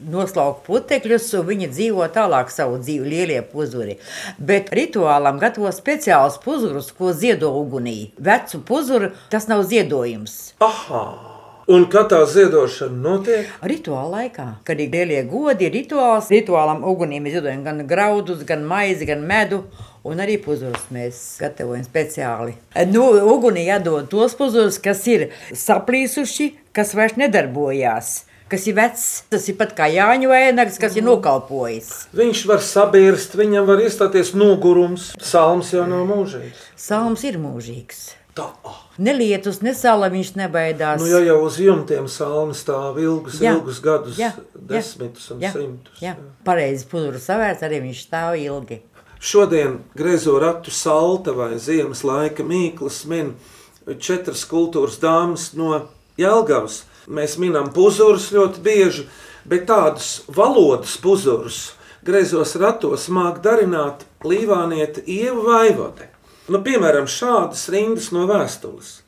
Noslauka 0.00 0.62
putekļus, 0.64 1.26
un 1.36 1.48
viņi 1.50 1.66
dzīvo 1.68 2.06
tālāk 2.14 2.48
savu 2.52 2.78
dzīvi, 2.80 3.10
lielie 3.12 3.40
puzuri. 3.44 3.98
Bet 4.38 4.70
rituālam 4.72 5.40
gatavo 5.42 5.68
speciālus 5.76 6.38
puzurus, 6.40 6.88
ko 6.96 7.12
ziedo 7.12 7.52
ugunī. 7.60 8.14
Vecu 8.16 8.62
puzuru 8.64 9.12
tas 9.28 9.50
nav 9.52 9.66
ziedojums. 9.68 10.38
Aha! 10.64 11.29
Un 11.70 11.84
kā 11.86 12.00
tā 12.10 12.18
ziedošana 12.26 12.96
notiek? 12.98 13.50
Rituāla 13.62 14.24
laikā, 14.24 14.46
kad 14.66 14.80
ir 14.82 14.88
lielie 14.90 15.20
godi, 15.30 15.68
ir 15.68 15.76
rituāls. 15.76 16.26
Rituālam 16.34 16.80
ugunī 16.82 17.20
mēs 17.22 17.36
ziedojam 17.36 17.62
gan 17.62 17.84
graudus, 17.86 18.40
gan 18.48 18.64
maizi, 18.66 19.06
gan 19.06 19.22
medu. 19.22 19.60
Un 20.02 20.18
arī 20.24 20.34
puzurus 20.42 20.88
mēs 20.90 21.20
gatavojam 21.38 21.84
speciāli. 21.86 22.56
Nu, 22.90 23.04
ugunī 23.36 23.68
jādod 23.68 24.10
tos 24.10 24.34
puzurus, 24.34 24.80
kas 24.82 25.04
ir 25.12 25.28
saplīsuši, 25.54 26.50
kas 26.74 26.90
vairs 26.98 27.14
nedarbojās. 27.20 28.12
Kas 28.50 28.66
ir 28.66 28.74
vecs, 28.74 29.08
tas 29.30 29.46
ir 29.46 29.54
pat 29.60 29.76
kā 29.78 29.86
Jāņu 29.94 30.34
ēnags, 30.34 30.80
kas 30.82 30.98
ir 30.98 31.06
nokalpojis. 31.06 31.92
Viņš 32.18 32.46
var 32.50 32.64
sabirst, 32.66 33.38
viņam 33.38 33.70
var 33.70 33.84
iestāties 33.86 34.34
nogurums. 34.34 35.12
Salms 35.22 35.70
jau 35.70 35.86
nav 35.86 36.02
mūžīgs. 36.10 36.72
Salms 36.74 37.22
ir 37.30 37.38
mūžīgs. 37.38 38.08
Tā. 38.36 38.46
Ne 39.02 39.14
lietus, 39.16 39.58
ne 39.64 39.72
sala 39.74 40.10
viņš 40.12 40.34
nebaidās. 40.38 41.00
Nu, 41.02 41.08
ja 41.10 41.18
jau 41.24 41.40
uz 41.46 41.56
jumtiem 41.58 42.06
salmi 42.08 42.54
stāv 42.54 43.00
ilgus, 43.02 43.40
Jā. 43.42 43.56
ilgus 43.56 43.80
gadus, 43.82 44.18
Jā. 44.20 44.32
desmitus 44.54 45.30
un 45.34 45.40
Jā. 45.42 45.50
simtus. 45.54 45.98
Jā, 46.02 46.14
pareizi 46.46 46.86
puzuru 46.90 47.18
savērts, 47.18 47.64
arī 47.66 47.80
viņš 47.88 48.04
stāv 48.06 48.36
ilgi. 48.38 48.82
Šodien 49.20 49.80
griezo 49.98 50.38
ratu 50.40 50.70
salta 50.72 51.34
vai 51.36 51.58
ziemas 51.58 52.04
laika 52.06 52.44
mīklas 52.46 53.02
min 53.10 53.34
četras 53.98 54.46
kultūras 54.48 55.00
dāmas 55.02 55.50
no 55.58 55.88
Jelgavas. 56.20 56.84
Mēs 57.10 57.36
minam 57.40 57.72
puzurus 57.74 58.30
ļoti 58.32 58.62
bieži, 58.62 59.08
bet 59.48 59.66
tādus 59.68 60.20
valodas 60.28 60.96
puzurus 61.02 61.72
greizos 62.06 62.54
ratos 62.60 63.08
māk 63.12 63.42
darināt 63.44 64.06
līvānieta 64.24 65.02
Ieva 65.08 65.42
Vaivode. 65.48 66.09
Nu, 66.50 66.58
piemēram, 66.66 67.06
šādas 67.06 67.68
rindas 67.70 68.08
no 68.10 68.24
vēstules. 68.26 69.04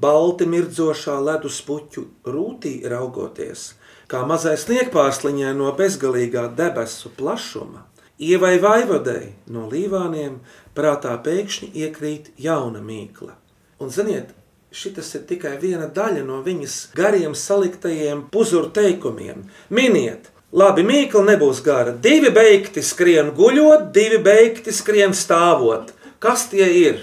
Balti 0.00 0.48
mirdzošā 0.50 1.20
ledus 1.22 1.60
puķu 1.62 2.02
rūtī 2.26 2.80
raugoties, 2.90 3.74
kā 4.10 4.24
mazai 4.26 4.56
sniegpārsliņai 4.58 5.52
no 5.54 5.70
bezgalīgā 5.76 6.48
debesu 6.58 7.12
plašuma, 7.14 7.84
Ievai 8.20 8.58
Vaivodei 8.60 9.30
no 9.48 9.62
līvāniem 9.70 10.34
prātā 10.76 11.14
pēkšņi 11.24 11.70
iekrīt 11.84 12.26
jauna 12.42 12.82
mīkla. 12.84 13.32
Un 13.80 13.94
ziniet, 13.94 14.34
šis 14.74 15.14
ir 15.16 15.22
tikai 15.30 15.54
viena 15.62 15.86
daļa 15.86 16.26
no 16.26 16.42
viņas 16.44 16.74
gariem 16.98 17.32
saliktajiem 17.38 18.26
puzuru 18.34 18.68
teikumiem. 18.76 19.46
Miniet, 19.70 20.28
labi, 20.52 20.84
mīkla 20.84 21.22
nebūs 21.30 21.62
gara. 21.64 21.94
Divi 21.94 22.34
beigti 22.34 22.82
skrien 22.84 23.30
guļot, 23.38 23.88
divi 23.94 24.20
beigti 24.26 24.74
skrien 24.74 25.16
stāvot. 25.16 25.94
Kas 26.20 26.42
tie 26.52 26.66
ir? 26.76 26.98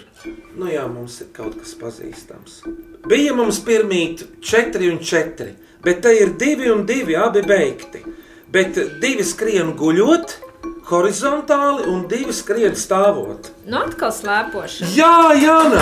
Nu 0.61 0.67
jā, 0.69 0.83
mums 0.85 1.15
ir 1.23 1.31
kaut 1.33 1.55
kas 1.57 1.71
pazīstams. 1.79 2.59
Bija 3.09 3.31
mums 3.33 3.57
pirmīt 3.65 4.19
četri 4.45 4.91
un 4.93 4.99
četri, 5.01 5.55
bet 5.81 6.03
te 6.05 6.11
ir 6.13 6.35
divi 6.37 6.69
un 6.69 6.83
divi 6.85 7.15
abi 7.17 7.41
beigti. 7.41 8.03
Bet 8.53 8.77
divi 9.01 9.25
skrien 9.25 9.71
guļot, 9.79 10.35
horizontāli 10.91 11.87
un 11.89 12.03
divi 12.11 12.29
skrien 12.29 12.77
stāvot. 12.77 13.49
Nu, 13.65 13.79
atkal 13.87 14.13
slēpošana. 14.13 14.91
Jā, 14.93 15.33
Jāna! 15.41 15.81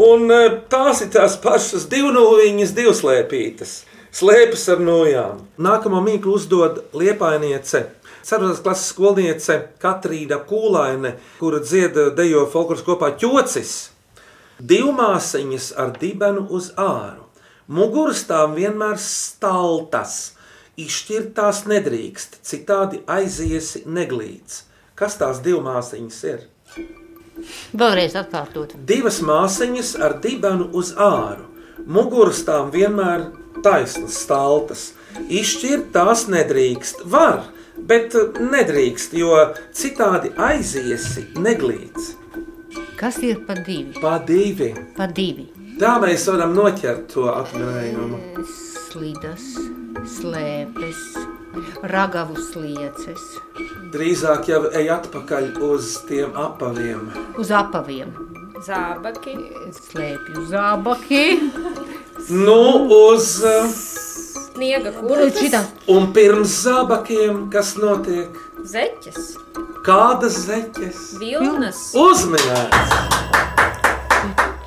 Un 0.00 0.32
e, 0.32 0.40
tās 0.72 1.04
ir 1.04 1.12
tās 1.12 1.36
pašas 1.44 1.84
divnūjiņas, 1.92 2.72
divslēpītas. 2.80 3.76
Slēpjas 4.16 4.64
ar 4.72 4.80
nojām. 4.80 5.44
Nākamo 5.60 6.00
mīklu 6.08 6.40
uzdod 6.40 6.86
liepainiece. 6.96 7.84
Ceturtās 8.26 8.62
klases 8.64 8.88
skolniece 8.90 9.56
Katrīna 9.78 10.40
Kūlaine, 10.48 11.12
kura 11.38 11.60
dziedā 11.62 12.08
dejo 12.16 12.42
folkloras 12.50 12.82
kopā 12.82 13.12
ķocis. 13.20 13.74
Divmāsiņas 14.58 15.68
ar 15.78 15.92
dibenu 16.00 16.42
uz 16.56 16.72
āru. 16.80 17.22
Muguras 17.70 18.24
tām 18.26 18.56
vienmēr 18.58 18.98
staltas. 19.02 20.32
Izšķirt 20.76 21.32
tās 21.38 21.62
nedrīkst, 21.70 22.40
citādi 22.42 23.00
aiziesi 23.06 23.84
neglīts. 23.86 24.64
Kas 24.98 25.16
tās 25.20 25.38
divmāsiņas 25.44 26.20
ir? 26.26 26.46
Vēlreiz 27.76 28.16
atkārtot. 28.18 28.74
Divas 28.88 29.20
māsiņas 29.22 29.96
ar 30.02 30.18
dibenu 30.24 30.66
uz 30.74 30.96
āru. 30.98 31.46
Muguras 31.86 32.42
tām 32.48 32.72
vienmēr 32.74 33.28
taisnas, 33.62 34.18
staltas. 34.24 34.88
Izšķirt 35.30 35.92
tās 35.94 36.26
nedrīkst. 36.32 37.06
Var, 37.12 37.44
bet 37.78 38.14
eh, 38.14 38.40
nedrīkst, 38.52 39.14
jo 39.18 39.36
citādi 39.76 40.32
aiziesi 40.36 41.26
neglīts. 41.36 42.14
Kas 42.96 43.18
ir 43.20 43.42
pa 43.46 43.54
divi? 43.54 43.92
Pa 44.00 44.18
divi. 44.24 44.70
Pa 44.96 45.06
divi. 45.06 45.48
Tā 45.76 45.98
mēs 46.00 46.24
varam 46.32 46.54
noķert 46.56 47.10
to 47.12 47.26
atminējumu. 47.28 48.20
Slidas, 48.88 49.44
slēpes, 50.16 51.02
ragavu 51.92 52.36
slieces, 52.40 53.20
Drīzāk 53.92 54.48
jau 54.50 54.62
ej 54.76 54.88
atpakaļ 54.92 55.44
uz 55.62 55.92
tiem 56.08 56.32
apaviem. 56.36 57.10
uz 57.38 57.50
apaviem, 57.54 58.10
Zābaki. 58.66 59.36
slēpju 59.76 60.46
zābaki. 60.50 61.22
Nu, 62.30 62.88
uz. 63.12 63.36
Sniega 64.56 64.92
kurpes. 64.96 65.56
Un 65.92 66.10
pirms 66.16 66.54
zābakiem, 66.64 67.46
kas 67.52 67.74
notiek? 67.76 68.32
Zeķes. 68.64 69.34
Kādas 69.84 70.38
zeķes? 70.46 71.02
Vilnas. 71.20 71.82
Uzminēts! 72.00 72.96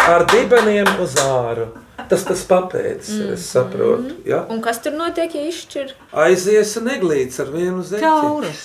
Ar 0.09 0.25
dibeniem 0.29 0.89
uz 1.01 1.17
āru. 1.25 1.71
Tas 2.09 2.23
tas 2.25 2.41
papēdis, 2.49 3.09
mm. 3.13 3.33
es 3.35 3.43
saprotu. 3.51 4.15
Ja? 4.29 4.43
Un 4.49 4.61
kas 4.65 4.79
tur 4.81 4.95
notiek, 4.97 5.33
ja 5.35 5.49
izšķir? 5.49 5.93
Aizies 6.25 6.77
neglīts 6.85 7.41
ar 7.43 7.51
vienu 7.53 7.85
zeķi. 7.85 8.05
Cauras. 8.05 8.63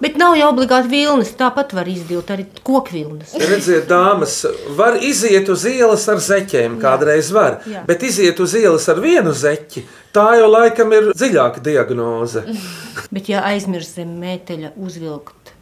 Bet 0.00 0.18
nav 0.20 0.34
jau 0.36 0.50
obligāti 0.52 0.90
vilnis, 0.92 1.32
tāpat 1.38 1.72
var 1.76 1.88
izdilt 1.88 2.30
arī 2.32 2.46
kokvilnas. 2.66 3.34
Redziet, 3.40 3.86
dāmas, 3.90 4.38
var 4.76 4.98
iziet 5.00 5.48
uz 5.52 5.64
ielas 5.70 6.06
ar 6.12 6.20
zeķiem, 6.22 6.78
kādreiz 6.82 7.32
var. 7.34 7.60
Jā. 7.68 7.84
Bet 7.88 8.04
iziet 8.06 8.40
uz 8.42 8.54
ielas 8.58 8.88
ar 8.92 9.00
vienu 9.04 9.32
zeķi, 9.36 9.86
tā 10.16 10.28
jau 10.40 10.50
laikam 10.50 10.92
ir 10.96 11.10
dziļāka 11.14 11.64
diagnoze. 11.64 12.44
Bet 13.14 13.30
ja 13.32 13.44
aizmirst 13.48 14.00
zem 14.00 14.16
mēteļa 14.20 14.74
uzvilkt 14.76 15.54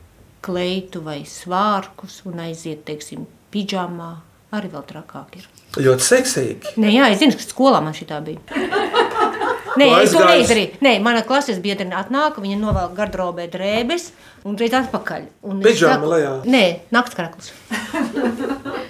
kleitu 0.45 1.01
vai 1.05 1.23
svārkus 1.29 2.21
un 2.29 2.43
aiziet, 2.45 2.85
teiksim, 2.89 3.29
pidžamā, 3.55 4.17
arī 4.55 4.75
vēl 4.75 4.89
trakāk 4.91 5.39
ir. 5.41 5.54
Ļoti 5.81 6.07
seksīgi. 6.07 6.75
Nē, 6.79 6.93
jā, 6.95 7.09
es 7.15 7.19
zinu, 7.23 7.35
ka 7.39 7.43
skolā 7.47 7.81
man 7.83 7.97
šī 7.97 8.07
tā 8.11 8.21
bija. 8.25 8.39
Nē, 9.81 9.89
es 10.05 10.13
to 10.15 10.23
neizdarīju. 10.23 10.79
Nē, 10.87 10.93
mana 11.03 11.25
klases 11.27 11.59
biedrene 11.63 11.97
atnāk, 11.99 12.37
viņa 12.39 12.59
novelk 12.61 12.93
gardrobē 12.95 13.49
drēbes 13.51 14.11
un 14.47 14.55
reiz 14.61 14.75
atpakaļ. 14.79 15.25
Un 15.51 15.63
Pidžama 15.65 15.97
saku- 15.97 16.13
lejā. 16.13 16.35
Nē, 16.47 16.63
naktskrakls. 16.95 17.51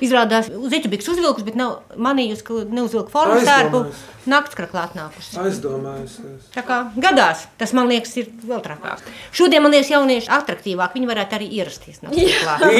Izrādās, 0.05 0.49
zeķu 0.73 0.91
bija 0.93 1.05
uzvilkus, 1.13 1.45
bet 1.47 1.57
nav 1.59 1.97
manījusi, 1.97 2.45
ka 2.47 2.63
neuzvilka 2.69 3.13
formu. 3.13 3.39
Aizdomājies. 3.41 4.03
Naktskraklā 4.31 4.87
atnākusi. 4.89 5.37
Aizdomājusies. 5.43 6.49
Tā 6.55 6.65
kā 6.65 6.79
gadās, 6.97 7.45
tas 7.61 7.75
man 7.77 7.91
liekas, 7.93 8.15
ir 8.21 8.31
vēl 8.49 8.63
trakāk. 8.65 9.05
Šodien 9.37 9.65
man 9.65 9.75
liekas, 9.75 9.93
jaunieši 9.93 10.33
attraktīvāk. 10.33 10.97
Viņi 10.97 11.11
varētu 11.11 11.39
arī 11.39 11.51
ierasties. 11.61 12.01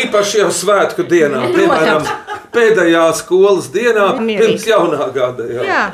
Īpaši 0.05 0.41
jau 0.43 0.51
svētku 0.55 1.07
dienā, 1.11 1.45
piemēram, 1.55 2.09
pēdējā 2.55 3.05
skolas 3.21 3.71
dienā, 3.75 4.09
Mierīgi. 4.21 4.41
pirms 4.41 4.69
jaunā 4.73 5.09
gada. 5.15 5.49
Jā. 5.53 5.69
Jā. 5.69 5.85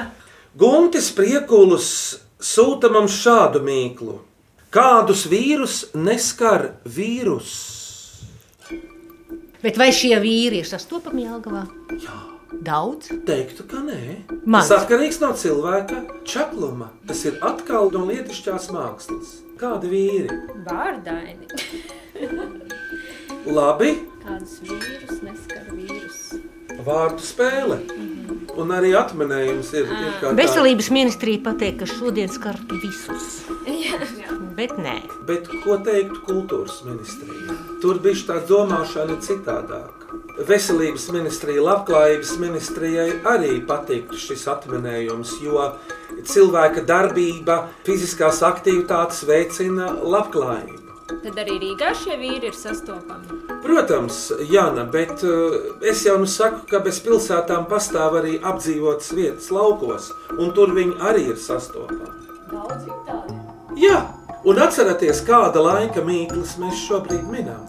Guntis 0.59 1.11
Priekulis 1.15 1.91
sūta 2.43 2.91
mums 2.93 3.15
šādu 3.23 3.63
mīklu. 3.65 4.19
Kādus 4.71 5.25
vīrus 5.31 5.85
neskar 5.99 6.73
vīrus? 6.87 7.55
Bet 9.61 9.77
vai 9.81 9.91
šie 9.93 10.17
vīri 10.23 10.63
ir 10.63 10.69
sastopami 10.69 11.27
Jālgavā? 11.27 11.67
Jā. 12.01 12.19
Daudz? 12.67 13.13
Teiktu, 13.29 13.65
ka 13.71 13.79
nē. 13.85 13.99
Maz. 14.45 14.69
Tas 14.69 14.83
atkarīgs 14.83 15.21
no 15.23 15.31
cilvēka 15.39 16.01
čakluma. 16.29 16.91
Tas 17.09 17.23
ir 17.29 17.37
atkal 17.47 17.93
no 17.95 18.03
lietišķās 18.09 18.67
mākslas. 18.75 19.37
Kādi 19.61 19.91
vīri? 19.93 20.39
Vārdaini. 20.67 21.47
Labi, 23.47 23.95
Kādus 24.25 24.59
vīrus 24.67 25.23
neskar 25.25 25.71
vīrus? 25.73 26.19
vārdu 26.85 27.25
spēle. 27.25 27.79
Un 28.61 28.73
arī 28.77 28.91
atminējums 28.99 29.71
ir, 29.79 29.87
ir 29.89 30.11
kā 30.21 30.31
tā- 30.31 30.37
Veselības 30.37 30.91
ministrija 30.93 31.41
pateikt, 31.47 31.79
ka 31.81 31.87
šodien 31.89 32.29
skartu 32.29 32.77
visus. 32.83 33.29
Bet 34.57 34.75
nē. 34.77 34.99
Bet 35.29 35.47
ko 35.65 35.79
teiktu 35.87 36.21
kultūras 36.27 36.83
ministrija? 36.85 37.57
Tur 37.81 38.01
bija 38.05 38.27
tā 38.29 38.41
domāšana 38.49 39.17
citādāk. 39.25 39.97
Veselības 40.49 41.07
ministrija, 41.15 41.63
labklājības 41.65 42.35
ministrijai 42.43 43.09
arī 43.29 43.61
patiktu 43.67 44.19
šis 44.19 44.45
atminējums, 44.53 45.37
jo 45.45 45.71
cilvēka 46.25 46.85
darbība, 46.89 47.63
fiziskās 47.87 48.43
aktivitātes 48.43 49.25
veicina 49.29 49.93
labklājību. 50.03 50.80
Tad 51.11 51.39
arī 51.43 51.57
Rīgā 51.61 51.91
šie 51.99 52.17
vīri 52.21 52.49
ir 52.51 52.57
sastopami. 52.57 53.41
Protams, 53.65 54.19
Jāna, 54.51 54.85
bet 54.91 55.25
uh, 55.27 55.57
es 55.87 56.05
jau 56.07 56.17
nu 56.23 56.29
saku, 56.31 56.63
ka 56.71 56.81
bez 56.85 57.01
pilsētām 57.05 57.67
pastāv 57.71 58.17
arī 58.23 58.39
apdzīvotas 58.39 59.11
vietas 59.17 59.51
laukos, 59.55 60.11
un 60.39 60.55
tur 60.57 60.73
viņi 60.77 60.95
arī 61.11 61.27
ir 61.33 61.39
sastopami. 61.41 62.09
Daudz 62.51 62.87
tādu. 63.09 63.39
Jā, 63.79 63.99
un 64.49 64.63
atcerieties, 64.65 65.21
kāda 65.27 65.63
laika 65.63 66.03
mīklas 66.07 66.57
mēs 66.63 66.77
šobrīd 66.87 67.27
minam. 67.31 67.67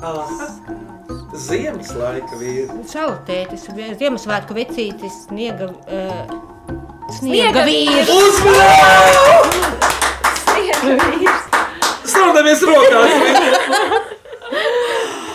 Aha. 0.00 0.48
Ziemas 1.40 1.90
laika 1.94 2.38
vīri. 2.40 2.68
Salatētis, 2.90 3.68
Ziemassvētku 4.00 4.56
vecītis, 4.56 5.14
sniega, 5.26 5.66
uh, 5.70 6.24
Sniega 7.18 7.62
sniega 7.62 7.62
vīrs. 7.66 8.08
Uzmanīgi! 8.16 9.70
Stāvamies 12.20 12.62
rokās! 12.68 13.12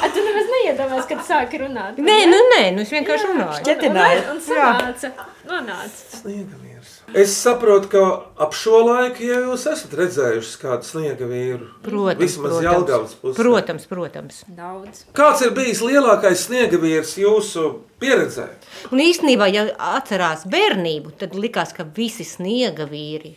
A, 0.06 0.10
tu 0.14 0.22
nemaz 0.22 0.50
neiedomājies, 0.52 1.08
kad 1.10 1.22
sāki 1.26 1.60
runāt. 1.64 1.98
Nē, 1.98 2.18
nu 2.30 2.38
nē, 2.52 2.62
nu 2.76 2.84
es 2.84 2.92
vienkārši 2.94 3.32
runāju. 3.32 3.76
Un, 3.88 3.98
un 4.36 4.42
sanāca. 4.44 5.12
Nonāca. 5.50 6.20
Sniega 6.20 6.60
vīrs. 6.60 6.92
Es 7.16 7.34
saprotu, 7.40 7.90
ka 7.90 8.04
ap 8.46 8.54
šo 8.58 8.84
laiku 8.86 9.26
jau 9.26 9.40
jūs 9.48 9.66
esat 9.72 9.94
redzējuši 9.98 10.56
kādu 10.62 10.90
sniega 10.90 11.30
vīru. 11.30 11.70
Protams, 11.86 12.22
Vismaz 12.22 12.58
Jelgavas 12.66 13.16
pusē. 13.22 13.36
Protams, 13.40 13.90
protams. 13.90 14.40
Daudz. 14.58 15.06
Kāds 15.18 15.46
ir 15.46 15.54
bijis 15.58 15.82
lielākais 15.86 16.46
sniega 16.50 16.82
vīrs 16.82 17.16
jūsu 17.22 17.68
pieredzē? 18.04 18.50
Un 18.92 19.02
īstenībā, 19.06 19.50
ja 19.54 19.68
atcerās 19.96 20.46
bērnību, 20.54 21.16
tad 21.22 21.38
likās, 21.40 21.74
ka 21.78 21.88
visi 21.98 22.28
sniega 22.28 22.86
vīri 22.90 23.34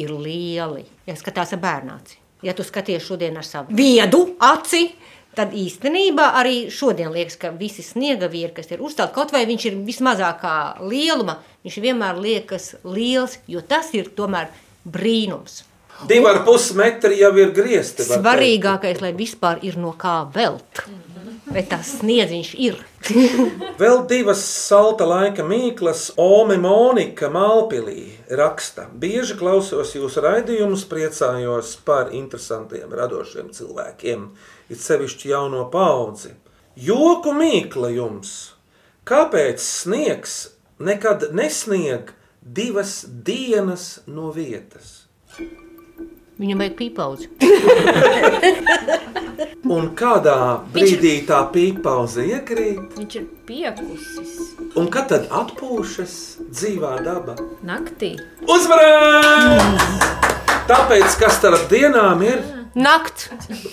ir 0.00 0.12
lieli. 0.16 0.84
Ja 1.08 1.16
skatās 1.18 1.54
ar 1.56 1.62
bērnāci, 1.62 2.18
ja 2.42 2.54
tu 2.56 2.66
skaties 2.66 3.04
šodien 3.06 3.36
ar 3.36 3.46
savu 3.46 3.76
viedu 3.76 4.22
aci, 4.40 4.88
tad 5.36 5.54
īstenībā 5.56 6.32
arī 6.40 6.68
šodien 6.74 7.12
liekas, 7.14 7.38
ka 7.40 7.52
visi 7.56 7.84
sniega 7.86 8.30
vīri, 8.30 8.52
kas 8.56 8.70
ir 8.72 8.82
uzstāti, 8.84 9.14
kaut 9.14 9.32
vai 9.34 9.44
viņš 9.48 9.66
ir 9.70 9.80
vismazākā 9.86 10.54
lieluma, 10.82 11.38
viņš 11.64 11.80
vienmēr 11.86 12.20
liekas 12.20 12.74
liels, 12.84 13.38
jo 13.48 13.62
tas 13.62 13.92
ir 13.96 14.12
tomēr 14.16 14.50
brīnums. 14.84 15.64
Divi 16.08 16.24
ar 16.30 16.40
pus 16.46 16.70
metri 16.72 17.18
jau 17.20 17.32
ir 17.36 17.52
griezti. 17.52 18.06
Svarīgākais, 18.08 19.02
lai 19.04 19.12
vispār 19.16 19.60
ir 19.66 19.76
no 19.76 19.92
kā 20.00 20.22
velt. 20.32 20.86
Bet 21.50 21.68
tas 21.72 21.98
sniedziņš 21.98 22.54
ir. 22.62 22.78
Vēl 23.80 24.02
divas 24.10 24.42
salta 24.44 25.06
laika 25.08 25.44
mīklas, 25.46 26.10
Ome 26.20 26.58
Monika 26.60 27.30
Malpilī 27.32 28.10
raksta. 28.36 28.86
Bieži 28.92 29.38
klausos 29.40 29.94
jūsu 29.96 30.20
raidījumus, 30.24 30.84
priecājos 30.90 31.74
par 31.86 32.12
interesantiem, 32.16 32.92
radošiem 32.92 33.50
cilvēkiem, 33.56 34.28
it 34.68 34.84
sevišķi 34.84 35.32
jauno 35.32 35.64
paudzi. 35.72 36.34
Joku 36.76 37.32
mīkla 37.36 37.90
jums! 37.96 38.52
Kāpēc 39.08 39.64
sniegs 39.64 40.36
nekad 40.78 41.30
nesnieg 41.34 42.12
divas 42.40 43.00
dienas 43.08 44.02
no 44.06 44.28
vietas? 44.34 44.99
Viņam 46.40 46.60
vajag 46.62 46.76
pīpauzi. 46.78 47.26
Un 49.70 49.90
kādā 49.94 50.34
brīdī 50.74 51.20
tā 51.28 51.42
pīpauze 51.52 52.24
iekrīt, 52.26 52.96
Viņš 52.98 53.14
ir 53.20 53.26
piekusis 53.46 54.32
un 54.80 54.88
kad 54.92 55.06
tad 55.12 55.28
atpūšas 55.30 56.14
dzīvā 56.50 56.96
daba? 57.06 57.36
naktī. 57.66 58.16
Uzvarēt! 58.50 59.60
Tāpēc, 60.70 61.14
kas 61.20 61.38
starp 61.38 61.68
dienām 61.70 62.22
ir, 62.26 62.42
Nakts! 62.74 63.28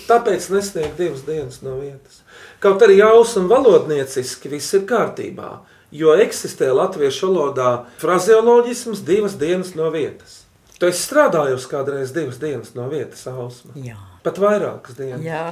tāpēc 0.08 0.48
nesniegt 0.54 0.96
divas 0.98 1.22
dienas 1.26 1.60
no 1.62 1.76
vietas. 1.80 2.22
Kaut 2.62 2.82
arī 2.82 2.96
jausa 3.00 3.38
un 3.42 3.46
valodnieciski 3.50 4.50
viss 4.50 4.74
ir 4.74 4.82
kārtībā, 4.90 5.50
jo 5.94 6.14
eksistē 6.18 6.72
latviešu 6.74 7.26
valodā 7.30 7.70
frazeoloģisms 8.02 9.04
divas 9.06 9.34
dienas 9.38 9.74
no 9.78 9.90
vietas. 9.94 10.44
Tu 10.78 10.86
esi 10.86 11.02
strādājusi 11.08 11.70
kādreiz 11.72 12.12
divas 12.14 12.38
dienas 12.38 12.74
no 12.76 12.86
vietas, 12.92 13.24
Ausma. 13.26 13.74
Jā. 13.82 13.98
Pat 14.28 14.40
vairākas 14.42 14.96
dienas. 14.98 15.24
Jā, 15.24 15.44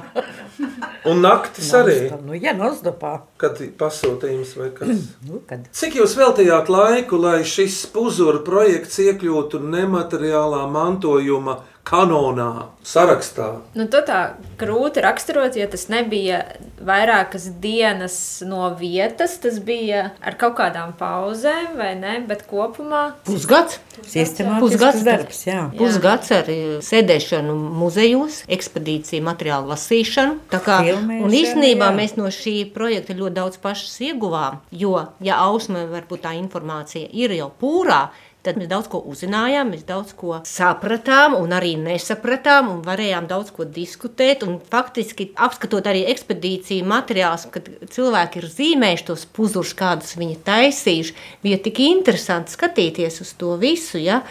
Un 1.07 1.21
naktis 1.23 1.69
arī, 1.77 1.95
nu, 2.21 2.35
jā, 2.37 2.53
nostopā. 2.57 3.13
kad 3.41 3.57
pasūtījums 3.79 4.51
vai 4.59 4.67
kas. 4.75 5.07
Nu, 5.25 5.41
kad 5.49 5.65
Cik 5.73 5.97
jūs 6.01 6.13
veltījāt 6.19 6.69
laiku, 6.73 7.17
lai 7.21 7.39
šis 7.47 7.85
puzura 7.93 8.43
projekts 8.45 8.99
iekļūtu 9.01 9.61
nemateriālā 9.63 10.65
mantojuma 10.73 11.61
kanonā, 11.87 12.67
sarakstā? 12.83 13.45
Nu, 13.77 13.85
to 13.91 14.01
tā 14.03 14.17
grūti 14.59 14.99
raksturot, 15.05 15.55
jo 15.55 15.67
tas 15.71 15.85
nebija 15.91 16.41
vairākas 16.83 17.45
dienas 17.63 18.17
no 18.43 18.67
vietas. 18.79 19.37
Tas 19.43 19.61
bija 19.63 20.09
ar 20.19 20.35
kaut 20.39 20.57
kādām 20.59 20.91
pauzēm, 20.99 21.77
vai 21.79 21.93
ne? 21.99 22.17
Bet 22.27 22.43
kopumā 22.49 23.05
Pusgads! 23.27 23.79
Sistemātisks 24.03 24.61
Pusgads 24.61 25.05
darbs, 25.07 25.39
jā. 25.47 25.61
Pusgads 25.79 26.33
ar 26.35 26.51
eh, 26.51 26.65
sēdēšanu 26.85 27.55
muzejos, 27.79 28.43
ekspedīciju, 28.67 29.23
materiālu 29.25 29.71
lasīšanu. 29.71 30.37
Tā 30.51 30.61
kā, 30.63 30.81
Filmēšanu, 30.85 31.25
un 31.25 31.35
īstenībā 31.39 31.91
jā. 31.91 31.97
mēs 31.97 32.15
no 32.19 32.29
šī 32.33 32.59
projekta 32.75 33.15
ļoti 33.17 33.39
daudz 33.39 33.59
pašas 33.63 33.99
ieguvām. 34.11 34.61
Jo, 34.71 35.09
ja 35.23 35.41
ausmē 35.47 35.87
varbūt 35.89 36.25
tā 36.27 36.35
informācija 36.37 37.07
ir 37.15 37.33
jau 37.37 37.49
pūrā, 37.61 38.07
tad 38.47 38.59
mēs 38.59 38.69
daudz 38.71 38.87
ko 38.91 39.01
uzzinājām, 39.11 39.73
mēs 39.73 39.83
daudz 39.87 40.13
ko 40.15 40.39
sapratām, 40.47 41.35
un 41.35 41.51
arī 41.55 41.73
nesapratām, 41.81 42.69
un 42.71 42.81
varējām 42.85 43.27
daudz 43.27 43.51
ko 43.55 43.67
diskutēt. 43.67 44.45
Un 44.47 44.59
faktiski 44.71 45.31
apskatot 45.35 45.87
arī 45.89 46.05
ekspedīciju 46.13 46.87
materiālus, 46.87 47.47
kad 47.51 47.67
cilvēki 47.93 48.41
ir 48.41 48.51
zīmējuši 48.53 49.07
tos 49.09 49.25
puzurus, 49.35 49.75
kādus 49.77 50.15
viņi 50.19 50.39
taisījuši, 50.47 51.17
bija 51.43 51.59
tik 51.63 51.83
interesanti 51.89 52.55
skatīties 52.55 53.23
uz 53.25 53.33
to 53.39 53.57
visu, 53.59 53.99
ja, 53.99 54.21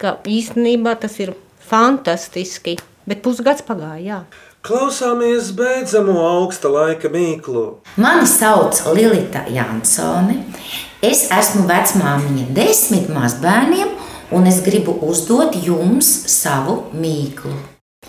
ka 0.00 0.18
īstenībā 0.28 0.96
tas 1.00 1.20
ir 1.24 1.36
fantastiski. 1.70 2.76
Bet 3.06 3.22
pusgads 3.22 3.62
pagāja. 3.66 4.02
Jā. 4.02 4.20
Klausāmies 4.66 5.52
beidzamo 5.54 6.16
augsta 6.26 6.66
laika 6.72 7.06
mīklu. 7.12 7.60
Mani 8.02 8.26
sauc 8.26 8.80
Lilita 8.96 9.44
Jansone. 9.46 10.40
Es 11.06 11.28
esmu 11.30 11.68
vecmāmiņa 11.68 12.48
desmit 12.56 13.06
mazbērniem, 13.14 13.92
un 14.34 14.48
es 14.50 14.58
gribu 14.66 14.96
uzdot 15.06 15.54
jums 15.62 16.08
savu 16.32 16.80
mīklu. 16.98 17.52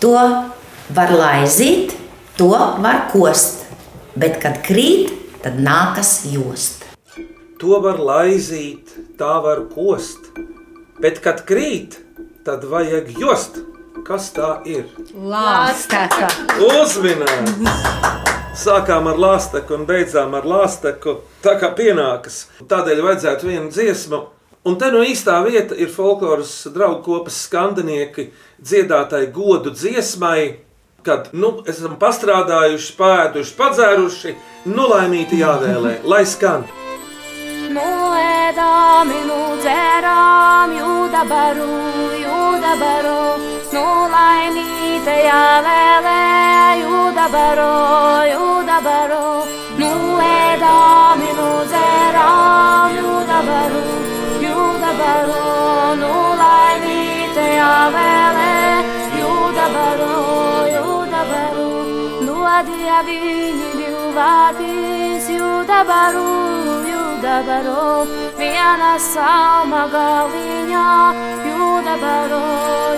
To 0.02 0.16
var 0.96 1.14
laizīt, 1.14 1.94
to 2.40 2.50
var 2.82 3.04
kost, 3.12 3.62
bet 4.18 4.40
kad 4.42 4.58
krīt, 4.66 5.14
tad 5.44 5.62
nākas 5.62 6.24
jost. 6.32 6.82
To 7.62 7.78
var 7.86 8.02
laizīt, 8.02 8.90
tā 9.18 9.36
var 9.46 9.68
kost, 9.70 10.32
bet 10.98 11.22
kad 11.22 11.46
krīt, 11.46 12.00
tad 12.48 12.64
vajag 12.64 13.10
jost. 13.20 13.58
Kas 14.06 14.30
tā 14.32 14.62
ir? 14.64 14.86
Lāsteka. 15.12 16.30
Uzminēts! 16.64 17.74
Sākām 18.56 19.10
ar 19.10 19.18
lāsteku 19.20 19.74
un 19.76 19.84
beidzām 19.88 20.32
ar 20.38 20.46
lāsteku. 20.48 21.18
Tā 21.44 21.58
kā 21.60 21.68
pienākas. 21.76 22.46
Tādēļ 22.70 23.02
vajadzētu 23.04 23.50
vienu 23.50 23.68
dziesmu. 23.74 24.22
Un 24.64 24.78
te 24.80 24.88
no 24.94 25.02
īstā 25.04 25.36
vieta 25.44 25.76
ir 25.76 25.92
folkloras 25.92 26.54
draugu 26.72 27.02
kopas 27.04 27.36
skandinieki 27.44 28.30
dziedātai 28.64 29.26
godu 29.34 29.74
dziesmai, 29.76 30.56
kad 31.04 31.28
nu, 31.36 31.58
esam 31.68 31.98
pastrādājuši, 32.00 32.94
pēduši, 32.96 33.56
padzēruši, 33.60 34.36
nu 34.72 34.88
laimīti 34.88 35.42
jāvēlē, 35.44 35.98
lai 36.08 36.24
skan. 36.24 36.64
Nu 37.76 37.90
ēdam, 38.16 39.12
nu 39.28 39.42
dzeram, 39.60 40.72
jūda 40.80 41.26
baru, 41.28 42.17
jūda 42.68 42.80
baru, 42.84 43.40
nu 43.72 43.84
laimīte 44.12 45.14
jāvēlē, 45.24 46.16
jūda 46.82 47.24
baru, 47.32 47.68
jūda 48.28 48.76
baru, 48.84 49.28
nu 49.80 49.90
ēdam, 50.20 51.22
nu 51.38 51.48
dzeram, 51.70 52.92
jūda 52.98 53.40
baru, 53.48 53.82
jūda 54.44 54.92
baru, 55.00 55.40
nu 56.02 56.12
laimīte 56.42 57.46
jāvēlē, 57.56 58.52
jūda 59.16 59.68
baru, 59.78 60.12
jūda 60.76 61.24
baru, 61.32 61.68
nu 62.28 62.36
adīja 62.52 63.00
viņi 63.08 63.72
divu 63.80 64.12
vārdīs, 64.12 65.32
jūda 65.38 65.84
baru, 67.18 67.42
jūda 67.42 67.42
baru, 67.46 68.06
viena 68.38 68.98
salma 68.98 69.88
galiņā, 69.90 70.84
jūda 71.46 71.96
baru, 71.98 72.42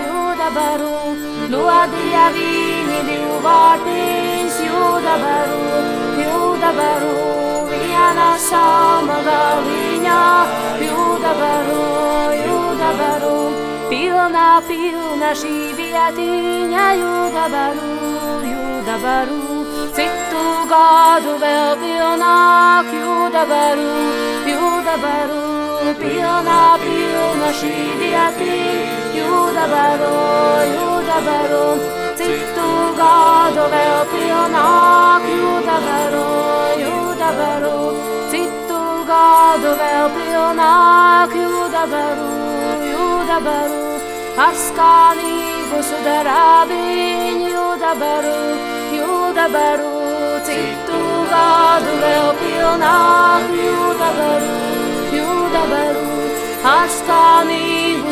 jūda 0.07 0.51
baru, 0.55 1.17
nu 1.49 1.61
adīja 1.69 2.27
viņi 2.35 3.01
divu 3.09 3.41
vārdīs, 3.45 4.61
jūda 4.61 5.17
baru, 5.23 5.61
jūda 6.21 6.73
baru, 6.77 7.15
viena 7.71 8.37
salma 8.39 9.21
galiņā, 9.25 10.21
jūda 10.85 11.33
baru, 11.41 11.81
jūda 12.45 12.93
baru, 13.01 13.37
pilna, 13.89 14.61
pilna 14.69 15.33
šī 15.35 15.73
vietiņa, 15.79 16.93
jūda 17.01 17.49
baru, 17.49 17.91
jūda 18.45 18.99
baru. 19.03 19.41
Citu 19.91 20.45
gadu 20.71 21.39
vēl 21.41 21.71
pilnāk, 22.81 22.93
jūda 22.95 23.45
baru, 23.49 23.89
jūda 24.49 24.95
baru, 25.03 25.95
pilna, 26.01 26.79
pilna 26.81 27.51
šī 27.53 27.73
vietiņa, 28.01 29.17
jūda 29.17 29.67
baru, 29.69 30.13
jūda 30.75 31.19
baru. 31.27 31.65
Citu 32.17 32.69
gadu 32.97 33.67
vēl 33.73 34.01
pilnāk, 34.13 35.23
jūda 35.29 35.77
baru, 35.87 36.25
jūda 36.81 37.31
baru. 37.41 37.77
Citu 38.31 38.81
gadu 39.09 39.75
vēl 39.81 40.09
pilnāk, 40.17 41.35
jūda 41.37 41.87
baru, 41.93 42.31
jūda 42.93 43.41
baru. 43.45 43.85
Ar 44.41 44.55
skanīgu 44.57 45.83
sudarābiņu, 45.91 47.51
jūda 47.53 47.95
baru, 48.01 48.39
jūda 48.97 49.49
baru. 49.53 49.97
Citu 50.47 51.00
gadu 51.51 51.95
vēl 52.03 52.29
pilnāk, 52.41 53.49
jūda 53.59 54.11
baru, 54.19 54.53
jūda 55.17 55.65
baru. 55.73 56.07
Ar 56.71 56.93
skanīgu 56.99 58.11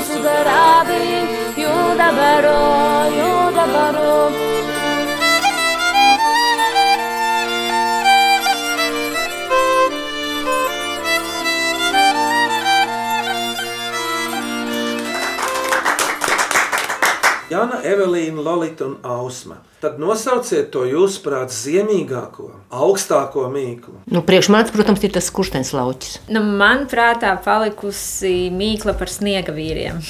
Jana, 17.48 17.78
Evelīna, 17.80 18.42
Lorita 18.44 18.84
un 18.84 18.98
Ausma. 19.02 19.62
Tad 19.80 19.96
nosauciet 20.02 20.66
to 20.74 20.82
jūsuprāt 20.84 21.52
ziemīgāko, 21.54 22.50
augstāko 22.68 23.46
mīklu. 23.52 24.02
Nu, 24.10 24.20
priekš 24.26 24.50
manis, 24.52 24.72
protams, 24.74 25.00
ir 25.06 25.14
tas 25.14 25.30
kurstenis 25.32 25.70
lauķis. 25.72 26.18
Nu, 26.28 26.42
man 26.44 26.84
prātā 26.90 27.30
palikusi 27.44 28.50
mīkla 28.52 28.92
par 29.00 29.08
sniega 29.08 29.54
vīriem. 29.56 30.02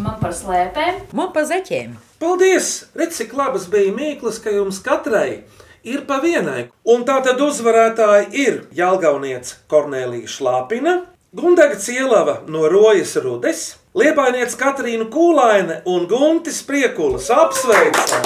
Man 0.00 0.16
par 0.22 0.32
slēpēm. 0.38 1.02
Man 1.18 1.28
pa 1.34 1.44
zeķiem. 1.50 1.98
Paldies! 2.22 2.70
Redz, 2.96 3.18
cik 3.20 3.36
labas 3.36 3.68
bija 3.68 3.92
mīklas, 3.92 4.40
ka 4.40 4.54
jums 4.54 4.80
katrai 4.80 5.42
ir 5.84 6.06
pa 6.08 6.22
vienai. 6.24 6.70
Un 6.88 7.04
tā 7.04 7.18
tad 7.26 7.42
uzvarētāji 7.44 8.32
ir 8.46 8.62
Jālgaunieca 8.78 9.60
Kornelija 9.68 10.30
Šlāpina, 10.30 11.02
Gundaga 11.36 11.76
Cielava 11.76 12.38
no 12.48 12.64
Rojas 12.72 13.12
Rudes, 13.20 13.74
Liepainiec 13.98 14.52
Katrīna 14.54 15.08
Kūlaine 15.10 15.80
un 15.90 16.04
Guntis 16.06 16.60
Priekulis. 16.62 17.26
Apsveicam! 17.34 18.22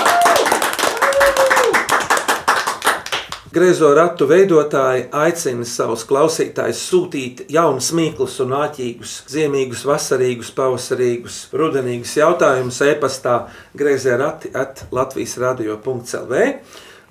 Griezo 3.53 3.93
ratu 3.97 4.27
veidotāji 4.29 5.07
aicina 5.17 5.65
savus 5.69 6.05
klausītājus 6.09 6.81
sūtīt 6.91 7.43
jaunus, 7.53 7.89
mīklus 7.97 8.37
un 8.45 8.53
āķīgus, 8.59 9.13
ziemīgus, 9.33 9.87
vasarīgus, 9.89 10.51
pavasarīgus, 10.57 11.37
rudenīgus 11.57 12.17
jautājumus 12.21 12.81
e-pastā 12.91 13.37
griezie 13.77 14.17
rati 14.21 14.49
at 14.53 14.85
Latvijas 14.93 15.39
radio.clv 15.41 16.33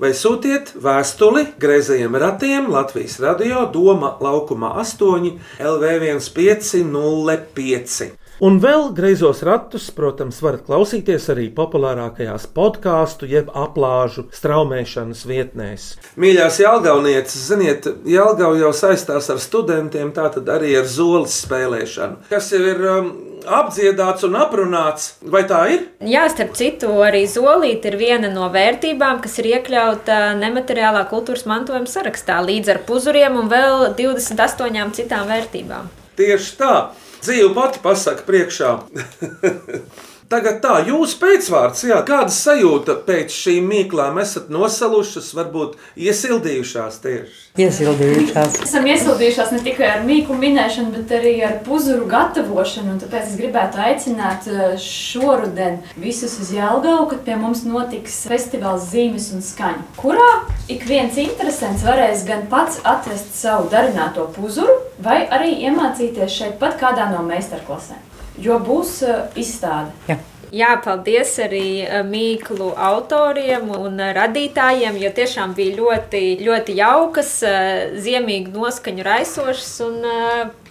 vai 0.02 0.12
sūtiet 0.17 0.74
vēstuli 0.82 1.43
greizajiem 1.62 2.15
ratiem 2.17 2.71
Latvijas 2.74 3.19
radio 3.21 3.69
Doma 3.74 4.17
laukumā 4.21 4.69
8 4.82 5.32
LV1505. 5.62 8.20
Un 8.41 8.56
vēl 8.58 8.88
greizos 8.97 9.43
ratus, 9.45 9.91
protams, 9.93 10.39
varat 10.41 10.63
klausīties 10.65 11.27
arī 11.30 11.43
populārākajās 11.54 12.47
podkāstu 12.56 13.27
jeb 13.30 13.51
aplāžu 13.54 14.23
straumēšanas 14.34 15.19
vietnēs. 15.30 15.84
Mīļās 16.17 16.58
Jālgaunieces, 16.63 17.43
ziniet, 17.51 17.86
Jālgau 18.10 18.56
jau 18.58 18.71
saistās 18.73 19.30
ar 19.30 19.38
studentiem, 19.43 20.10
tātad 20.15 20.49
arī 20.49 20.71
ar 20.80 20.89
zoles 20.89 21.36
spēlēšanu, 21.43 22.17
kas 22.32 22.49
jau 22.56 22.63
ir 22.71 22.82
um, 22.95 23.12
apdziedāts 23.45 24.25
un 24.25 24.39
aprunāts. 24.41 25.12
Vai 25.21 25.43
tā 25.45 25.62
ir? 25.75 25.86
Jā, 26.01 26.25
starp 26.34 26.58
citu, 26.58 26.89
arī 27.06 27.27
zolīte 27.30 27.91
ir 27.91 27.99
viena 28.01 28.34
no 28.34 28.49
vērtībām, 28.49 29.21
kas 29.21 29.38
ir 29.38 29.51
iekļauta 29.51 30.17
nemateriālā 30.41 31.06
kultūras 31.13 31.45
mantojuma 31.45 31.86
sarakstā 31.86 32.41
līdz 32.49 32.73
ar 32.73 32.82
puzuriem 32.89 33.38
un 33.38 33.54
vēl 33.54 33.91
28 34.01 34.97
citām 34.97 35.30
vērtībām. 35.30 35.93
Tieši 36.17 36.58
tā. 36.58 36.75
Dzīve 37.21 37.51
pati 37.53 37.81
pasaka 37.84 38.25
priekšā. 38.25 38.71
Tagad 40.32 40.62
tā, 40.63 40.78
jūsu 40.88 41.17
pēcvārds, 41.20 41.82
jā, 41.89 41.98
kāda 42.08 42.32
sajūta 42.32 42.94
pēc 43.04 43.34
šīm 43.36 43.65
mīklām 43.67 44.15
esat 44.22 44.48
nosalušas, 44.54 45.26
varbūt 45.36 45.74
iesildījušās 46.00 47.00
tieši? 47.04 47.39
Iesildījušās. 47.60 48.62
Esam 48.63 48.86
iesildījušās 48.88 49.50
ne 49.52 49.60
tikai 49.65 49.89
ar 49.91 50.06
mīklu 50.08 50.38
minēšanu, 50.39 50.94
bet 50.96 51.12
arī 51.17 51.34
ar 51.44 51.58
puzuru 51.65 52.08
gatavošanu. 52.13 52.94
un 52.94 53.02
Tāpēc 53.02 53.28
es 53.28 53.36
gribētu 53.41 53.82
aicināt 53.84 54.48
eh, 54.48 54.78
šoruden 54.80 55.82
visus 56.00 56.38
uz 56.39 56.54
Jālgavu, 56.56 57.10
kad 57.12 57.26
pie 57.28 57.36
mums 57.41 57.65
notiks 57.67 58.22
festivāls 58.32 58.88
zīmes 58.94 59.34
un 59.36 59.44
skaņa, 59.44 59.84
kurā 60.00 60.30
ik 60.72 60.86
viens 60.88 61.20
interesants 61.20 61.84
varēs 61.84 62.24
gan 62.30 62.48
pats 62.48 62.80
atvest 62.88 63.36
savu 63.36 63.67
darināto 63.74 64.30
puzuru, 64.38 64.80
vai 65.04 65.26
arī 65.28 65.58
iemācīties 65.67 66.39
šeit 66.39 66.56
pat 66.63 66.80
kādā 66.80 67.12
no 67.12 67.20
meistarklasēm. 67.28 68.11
Jo 68.41 68.58
būs 68.63 68.99
uh, 69.06 69.23
izstāde. 69.38 69.93
Jā. 70.10 70.19
Jā, 70.51 70.73
paldies 70.84 71.32
arī 71.39 71.86
eh, 71.86 72.01
mīklu 72.04 72.73
autoriem 72.75 73.69
un 73.71 73.95
eh, 74.04 74.10
radītājiem, 74.17 74.97
jo 74.99 75.12
tiešām 75.15 75.54
bija 75.56 75.77
ļoti, 75.77 76.23
ļoti 76.43 76.75
jaukas, 76.75 77.30
eh, 77.47 77.93
ziemīgi 78.04 78.51
noskaņu 78.51 79.06
raisošas 79.08 79.71
un 79.86 80.04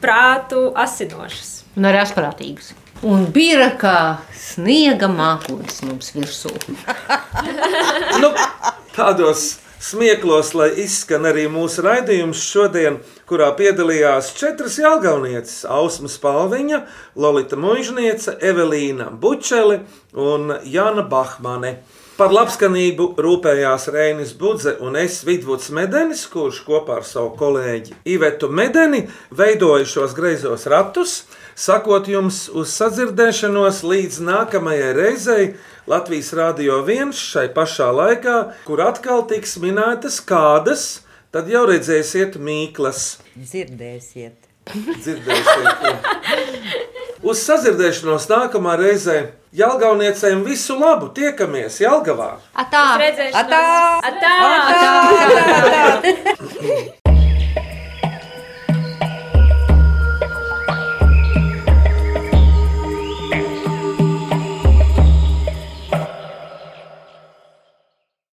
prātu 0.02 0.66
asinošas. 0.76 1.54
Un 1.80 1.88
arī 1.88 2.02
asprātīgas. 2.02 2.74
Un 3.09 3.24
bija 3.33 3.70
kā 3.80 3.96
sniega 4.37 5.09
mākslinieks 5.09 5.80
mums 5.88 6.12
virsū. 6.12 6.52
nu, 8.20 8.35
tādos 8.92 9.54
smieklos, 9.80 10.52
lai 10.54 10.70
izskan 10.84 11.24
arī 11.30 11.46
mūsu 11.50 11.82
raidījums 11.84 12.42
šodien, 12.44 12.98
kurā 13.28 13.48
piedalījās 13.56 14.34
četras 14.36 14.76
jāgaunieces- 14.80 15.64
Ausma 15.78 16.08
Spalviņa, 16.08 16.82
Lolita 17.16 17.56
Mužniece, 17.56 18.36
Evelīna 18.40 19.10
Bučeli 19.10 19.80
un 20.14 20.54
Jana 20.64 21.02
Bahmane. 21.02 21.78
Par 22.20 22.28
labskanību 22.36 23.14
rūpējās 23.16 23.86
Reinis 23.94 24.34
Budze 24.36 24.74
un 24.84 24.96
es 25.00 25.22
Vidvuds 25.24 25.70
Medenis, 25.72 26.26
kurš 26.28 26.58
kopā 26.66 26.98
ar 26.98 27.06
savu 27.08 27.30
kolēģi 27.38 27.94
Ivetu 28.04 28.50
Medeni 28.52 29.06
veidoja 29.32 29.86
šos 29.88 30.12
greizos 30.12 30.66
ratus, 30.68 31.22
sakot 31.56 32.10
jums 32.12 32.50
uz 32.52 32.74
sadzirdēšanos 32.76 33.80
līdz 33.88 34.20
nākamajai 34.20 34.92
reizei 34.98 35.46
Latvijas 35.88 36.32
Rādio 36.36 36.82
1 36.84 37.14
šai 37.16 37.46
pašā 37.54 37.88
laikā, 37.96 38.36
kur 38.66 38.82
atkal 38.84 39.24
tiks 39.30 39.56
minētas 39.62 40.20
kādas, 40.20 41.00
tad 41.32 41.48
jau 41.48 41.64
redzēsiet 41.70 42.36
mīklas. 42.36 43.18
Dzirdēsiet. 43.36 44.36
Dzirdēsiet. 44.70 46.08
Uz 47.20 47.40
sadzirdēšanos 47.44 48.28
nākamā 48.30 48.76
reizē 48.80 49.16
Jālgauniecēm 49.56 50.44
visu 50.46 50.76
labu! 50.78 51.08
Tiekamies 51.16 51.80
Jālgavā! 51.82 52.36
Atā! 52.60 52.84
Redzēšanos! 53.00 53.40
Atā! 53.40 53.60
Atā! 54.06 54.34
Atā! 54.70 55.80